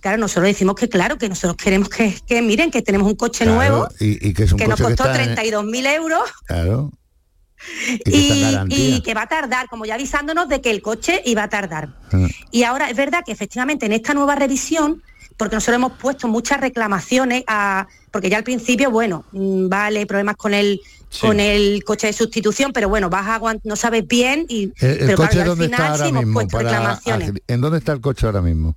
[0.00, 3.44] Claro, nosotros decimos que claro, que nosotros queremos que, que miren, que tenemos un coche
[3.44, 5.86] Claro, nuevo, y, y que es un que nos coche que costó está en- 32.000
[5.94, 6.90] euros Claro.
[8.06, 11.48] Y y, que va a tardar, como ya avisándonos de que el coche iba a
[11.48, 11.90] tardar.
[12.12, 12.26] Ah.
[12.50, 15.02] Y ahora es verdad que efectivamente en esta nueva revisión,
[15.36, 20.36] porque nosotros hemos puesto muchas reclamaciones a, porque ya al principio, bueno, mm, vale, problemas
[20.36, 20.80] con el
[21.10, 21.26] Sí.
[21.26, 24.98] con el coche de sustitución, pero bueno, vas a no sabes bien y ¿El, el
[25.06, 26.34] pero coche claro, al dónde final está sí ahora hemos mismo?
[26.34, 27.32] puesto Para reclamaciones.
[27.48, 28.76] ¿En dónde está el coche ahora mismo?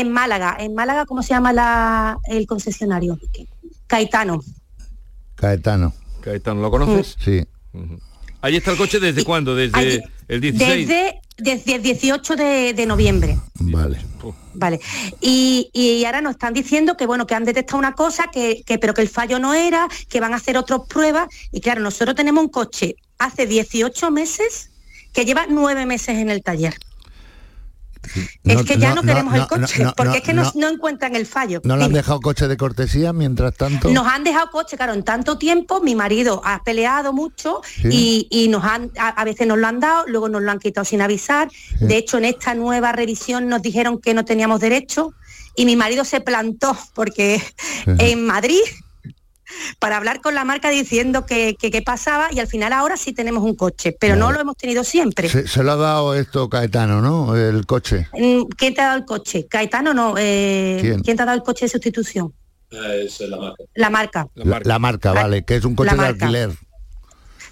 [0.00, 3.18] En Málaga, en Málaga, ¿cómo se llama la, el concesionario?
[3.86, 4.40] Caetano.
[5.36, 5.92] Caetano.
[6.20, 7.16] Caetano, ¿lo conoces?
[7.22, 7.44] Sí.
[8.40, 9.54] Ahí está el coche desde cuándo?
[9.54, 10.88] Desde Allí- el 16.
[10.88, 13.38] Desde, desde el 18 de, de noviembre.
[13.60, 13.98] Vale.
[14.54, 14.80] Vale.
[15.20, 18.78] Y, y ahora nos están diciendo que bueno, que han detectado una cosa, que, que-
[18.78, 21.28] pero que el fallo no era, que van a hacer otras pruebas.
[21.52, 24.70] Y claro, nosotros tenemos un coche hace 18 meses
[25.12, 26.74] que lleva nueve meses en el taller.
[28.44, 31.60] Es que ya no, queremos el coche, porque es que no, encuentran el fallo.
[31.64, 33.90] ¿No le han dejado coche de cortesía mientras tanto?
[33.90, 37.88] Nos han dejado coche, claro, en tanto tiempo, mi marido ha peleado mucho Sí.
[37.90, 40.58] y, y nos han, a, a veces nos lo han dado, luego nos lo han
[40.58, 41.50] quitado sin avisar.
[41.80, 45.12] De hecho, en esta nueva revisión nos dijeron que no teníamos derecho
[45.56, 47.42] y mi marido se plantó porque
[47.86, 48.60] en Madrid
[49.78, 53.12] para hablar con la marca diciendo que que- qué pasaba y al final ahora sí
[53.12, 55.28] tenemos un coche, pero no lo hemos tenido siempre.
[55.28, 57.36] Se, se lo ha dado esto Caetano, ¿no?
[57.36, 58.08] El coche.
[58.12, 59.46] Mm, ¿Quién te ha dado el coche?
[59.48, 60.14] Caetano no.
[60.18, 61.02] eh, ¿Quién?
[61.02, 62.32] te ha dado el coche de sustitución?
[62.70, 63.64] Es la marca.
[63.74, 64.28] La marca.
[64.34, 66.50] La, la marca, vale, que es un coche de alquiler.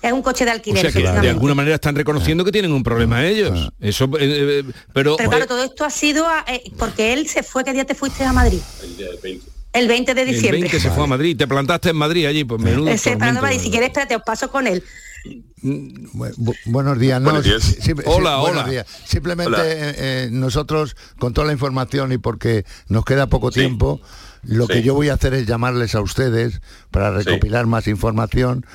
[0.03, 0.91] Es un coche de O alquiler.
[0.91, 3.71] sea que de alguna manera están reconociendo que tienen un problema ellos.
[3.79, 7.45] Eso, eh, eh, pero, Pero claro, todo esto ha sido a- eh, porque él se
[7.45, 8.59] fue, ¿qué día te fuiste a Madrid?
[8.83, 10.61] El 20 de el diciembre.
[10.61, 12.89] 20 se fue a Madrid, te plantaste en Madrid allí, pues menudo.
[12.91, 13.17] Ese.
[13.17, 14.83] Madrid, si quieres, espérate, os paso con él.
[15.63, 17.21] Bu- buenos días.
[17.21, 17.63] No, Buenos días.
[17.63, 18.71] sí- sí- Hola, buenos hola.
[18.71, 18.87] días.
[19.07, 19.65] Simplemente Hola.
[19.67, 24.01] eh, eh, nosotros, con toda la información y porque nos queda poco tiempo,
[24.43, 24.73] lo Sí.
[24.75, 26.61] que yo voy a hacer es llamarles a ustedes
[26.91, 28.67] para recopilar más información.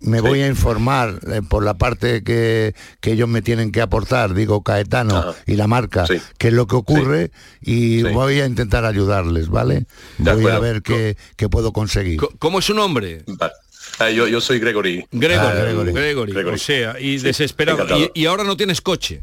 [0.00, 4.34] Me voy a informar eh, por la parte que, que ellos me tienen que aportar,
[4.34, 6.04] digo Caetano y la marca,
[6.38, 7.30] qué es lo que ocurre
[7.60, 9.86] y voy a intentar ayudarles, ¿vale?
[10.18, 12.20] De voy a ver qué, qué puedo conseguir.
[12.38, 13.24] ¿Cómo es su nombre?
[14.00, 15.06] Eh, yo, yo soy Gregory.
[15.10, 17.86] Gregory, Eh, Gregory, o sea, y Sí, desesperado.
[18.14, 19.22] y ahora no tienes coche.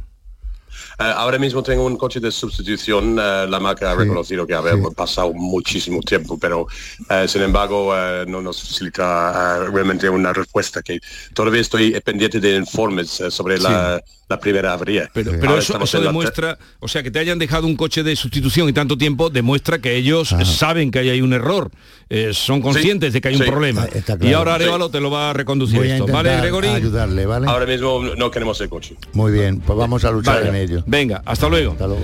[0.98, 4.94] Eh, ahora mismo tengo un coche de sustitución, eh, la marca ha reconocido que habíamos
[4.94, 6.68] pasado muchísimo tiempo, pero
[7.10, 7.94] eh, sin embargo
[8.28, 11.00] no nos facilita realmente una respuesta que
[11.34, 15.10] todavía estoy pendiente de informes sobre la, la primera avería.
[15.14, 18.68] Pero, pero Ahora eso, demuestra, o sea, que te hayan dejado un coche de sustitución
[18.70, 21.70] y tanto tiempo, demuestra que ellos saben que ahí hay un error,
[22.10, 23.86] eh, son conscientes de que hay un problema.
[23.86, 24.38] Está Y claro.
[24.40, 24.64] ahora Sí.
[24.64, 26.08] Arevalo te lo va a reconducir Voy esto.
[26.08, 26.68] ¿Vale, Gregory?
[26.70, 27.48] ayudarle, ¿vale?
[27.48, 28.96] Ahora mismo no queremos el coche.
[29.14, 30.50] Muy bien, pues vamos a luchar Vale.
[30.50, 30.84] en ello.
[30.88, 31.74] Venga, hasta luego.
[31.74, 32.04] Hasta luego.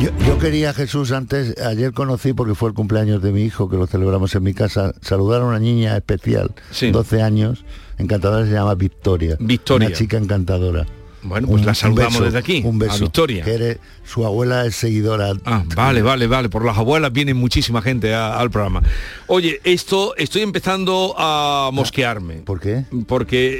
[0.00, 3.76] Yo, yo quería, Jesús, antes, ayer conocí, porque fue el cumpleaños de mi hijo, que
[3.76, 6.52] lo celebramos en mi casa, saludar a una niña especial,
[6.92, 7.64] 12 años,
[7.98, 9.36] encantadora, se llama Victoria.
[9.40, 9.88] Victoria.
[9.88, 10.86] Una chica encantadora.
[11.22, 12.92] Bueno, pues la saludamos beso, desde aquí, Un beso.
[12.94, 13.44] a Victoria.
[13.44, 15.32] Que eres, su abuela es seguidora.
[15.44, 16.48] Ah, vale, vale, vale.
[16.48, 18.82] Por las abuelas viene muchísima gente a- al programa.
[19.26, 22.36] Oye, esto estoy empezando a mosquearme.
[22.36, 22.84] ¿Por qué?
[23.06, 23.56] Porque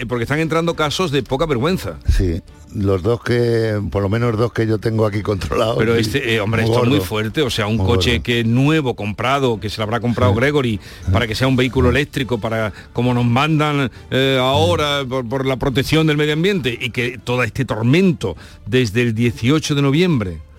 [0.00, 1.98] eh, porque están entrando casos de poca vergüenza.
[2.08, 2.40] Sí,
[2.74, 5.76] los dos que, por lo menos dos que yo tengo aquí controlados.
[5.78, 8.22] Pero este, eh, hombre, muy esto es muy fuerte, o sea, un Muy coche gordo.
[8.22, 10.80] que es nuevo, comprado, que se lo habrá comprado Gregory,
[11.12, 15.56] para que sea un vehículo eléctrico, para como nos mandan eh, ahora por, por la
[15.56, 20.51] protección del medio ambiente, y que todo este tormento desde el 18 de noviembre.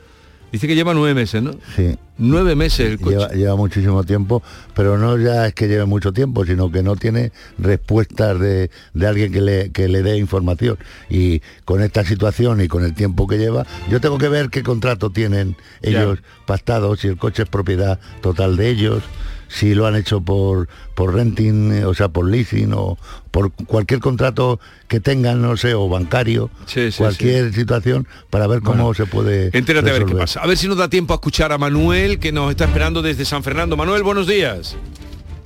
[0.53, 1.51] Dice que lleva nueve meses, ¿no?
[1.75, 1.97] Sí.
[2.19, 3.17] Nueve meses el coche.
[3.17, 4.43] Lleva, lleva muchísimo tiempo,
[4.75, 9.07] pero no ya es que lleve mucho tiempo, sino que no tiene respuestas de, de
[9.07, 10.77] alguien que le, que le dé información.
[11.09, 14.61] Y con esta situación y con el tiempo que lleva, yo tengo que ver qué
[14.61, 19.01] contrato tienen ellos pactados, si el coche es propiedad total de ellos,
[19.47, 22.97] si lo han hecho por, por renting, eh, o sea, por leasing o
[23.31, 28.61] por cualquier contrato que tengan, no sé, o bancario, Sí, sí, cualquier situación, para ver
[28.61, 30.23] cómo se puede Entérate a ver qué resolver.
[30.23, 30.41] pasa.
[30.41, 33.25] A ver si nos da tiempo a escuchar a Manuel, que nos está esperando desde
[33.25, 33.75] San Fernando.
[33.77, 34.75] Manuel, buenos días.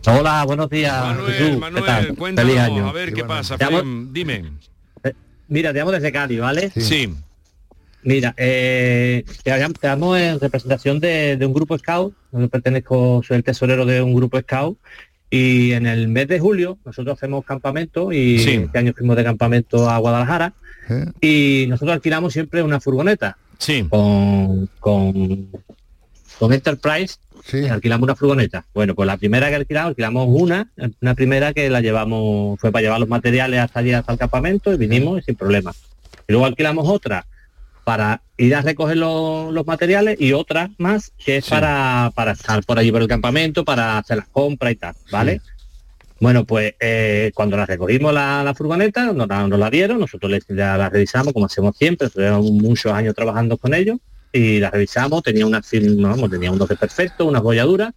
[0.06, 1.04] Hola, buenos días.
[1.06, 1.50] Manuel, Jesús.
[1.52, 2.16] ¿Qué Manuel, tal?
[2.16, 2.88] cuéntanos, Feliz año.
[2.88, 3.58] a ver qué pasa.
[3.58, 4.52] Llamo- Dime.
[5.50, 6.72] Mira, te llamo desde Cádiz, ¿vale?
[6.76, 7.14] Sí.
[8.04, 13.86] Mira, eh, te en representación de, de un grupo scout, donde pertenezco, soy el tesorero
[13.86, 14.78] de un grupo scout,
[15.30, 18.52] y en el mes de julio nosotros hacemos campamento y Sí.
[18.52, 20.54] este año fuimos de campamento a Guadalajara.
[21.20, 23.38] Y nosotros alquilamos siempre una furgoneta.
[23.90, 25.50] Con, con,
[26.40, 27.16] con Enterprise
[27.70, 28.66] alquilamos una furgoneta.
[28.74, 30.70] Bueno, pues la primera que alquilamos, alquilamos una,
[31.02, 34.74] una primera que la llevamos, fue para llevar los materiales hasta allí, hasta el campamento,
[34.74, 35.74] y vinimos y sin problema.
[36.28, 37.26] Y luego alquilamos otra
[37.88, 42.62] para ir a recoger los, los materiales y otra más que es para, para estar
[42.66, 45.40] por allí por el campamento, para hacer las compras y tal, ¿vale?
[46.20, 50.30] Bueno, pues eh, cuando la recogimos la, la furgoneta, nos la, nos la dieron, nosotros
[50.30, 54.00] les- la, la revisamos como hacemos siempre, llevamos muchos años trabajando con ellos
[54.34, 57.94] y la revisamos, tenía una film, no, vamos, tenía unos perfectos, unas bolladuras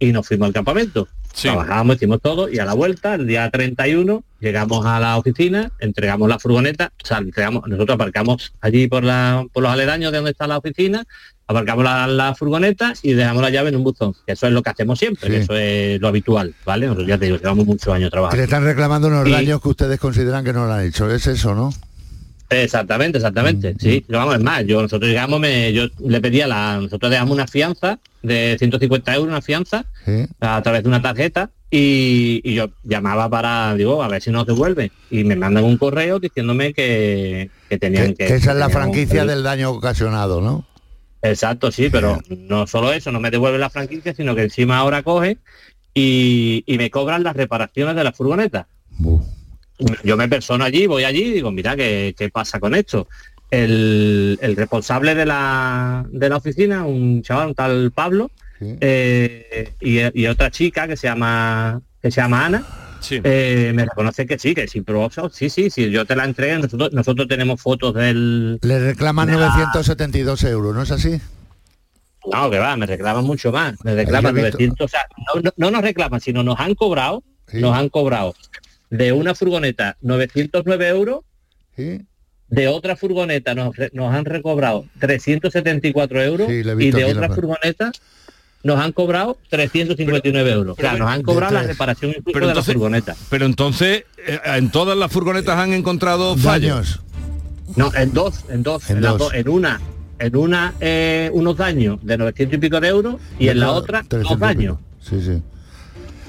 [0.00, 1.06] y nos fuimos al campamento.
[1.52, 6.28] Trabajamos, hicimos todo y a la vuelta, el día 31, llegamos a la oficina, entregamos
[6.28, 10.32] la furgoneta, o sea, entregamos, nosotros aparcamos allí por, la, por los aledaños de donde
[10.32, 11.04] está la oficina,
[11.46, 14.14] aparcamos la, la furgoneta y dejamos la llave en un buzón.
[14.26, 15.32] Que eso es lo que hacemos siempre, Sí.
[15.34, 16.86] que eso es lo habitual, ¿vale?
[16.86, 18.42] Nosotros ya te digo, llevamos muchos años Que le trabajando.
[18.44, 21.10] están reclamando unos Y- daños que ustedes consideran que no lo han hecho.
[21.10, 21.72] Es eso, ¿no?
[22.50, 23.74] Exactamente, exactamente.
[23.78, 27.32] Sí, pero vamos, es más, yo nosotros llegamos, me, yo le pedía la, nosotros dejamos
[27.34, 30.26] una fianza de 150 euros, una fianza, Sí.
[30.40, 34.46] a través de una tarjeta, y, y yo llamaba para, digo, a ver si nos
[34.46, 34.92] devuelven.
[35.10, 38.26] Y me mandan un correo diciéndome que, que tenían Que, que.
[38.26, 40.66] que esa es la franquicia del daño ocasionado, ¿no?
[41.22, 45.02] Exacto, sí, pero no solo eso, no me devuelven la franquicia, sino que encima ahora
[45.02, 45.38] coge
[45.94, 48.66] y, y me cobran las reparaciones de la furgoneta.
[50.04, 53.08] Yo me persono allí, voy allí y digo, mira, ¿qué, qué pasa con esto?
[53.50, 58.30] El, el responsable de la, de la oficina, un chaval, un tal Pablo,
[58.80, 62.64] eh, y, y otra chica que se llama que se llama Ana,
[63.10, 66.58] eh, me reconoce que sí, que sí, pero sí, sí, sí, yo te la entregué,
[66.58, 68.58] nosotros, nosotros tenemos fotos del...
[68.62, 71.20] Le reclaman de la- 972 euros, ¿no es así?
[72.32, 73.74] No, que va, me reclaman mucho más.
[73.84, 75.00] Me reclaman Yo he visto- 900, o sea,
[75.34, 78.34] no, no- no nos reclaman, sino nos han cobrado, nos han cobrado
[78.90, 81.20] de una furgoneta 909 euros,
[81.76, 87.92] de otra furgoneta nos, nos han recobrado 374 euros y de otra furgoneta
[88.64, 90.78] nos han cobrado 359 euros.
[90.78, 93.16] o sea, nos han cobrado la reparación incluso Pero de entonces- la furgoneta.
[93.30, 97.00] Pero entonces, eh, en todas las furgonetas han encontrado fallos.
[97.76, 99.18] No, en dos, en dos, En en, dos.
[99.18, 99.80] dos, en una,
[100.18, 104.00] en una eh, unos daños de 900 y pico de euros y en la otra
[104.00, 104.76] dos 300 y daños.
[105.00, 105.42] Sí, sí.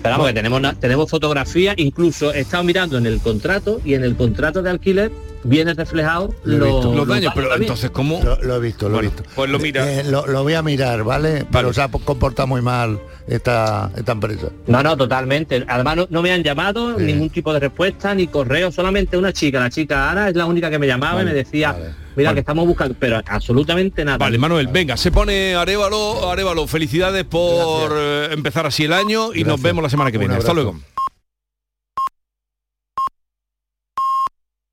[0.02, 4.04] Pero vamos, que tenemos, tenemos fotografía, incluso he estado mirando en el contrato y en
[4.04, 5.12] el contrato de alquiler
[5.44, 8.22] viene reflejado Lo los, daños, pero entonces, ¿cómo?
[8.24, 9.30] Lo, lo he visto, lo Bueno, he visto.
[9.36, 9.92] pues lo mira.
[9.92, 11.46] Eh, lo, lo voy a mirar, ¿vale?
[11.52, 14.48] Pero se ha comportado muy mal esta, esta empresa.
[14.68, 15.64] No, no, totalmente.
[15.68, 19.60] Además no, no me han llamado, ningún tipo de respuesta, ni correo, solamente una chica,
[19.60, 21.76] la chica Ana es la única que me llamaba y me decía,
[22.16, 24.18] mira que estamos buscando, pero absolutamente nada.
[24.18, 29.44] Vale, Manuel, venga, se pone Arevalo, Arevalo, felicidades por eh, empezar así el año y
[29.44, 30.36] nos vemos la semana que viene.
[30.36, 30.76] Hasta luego.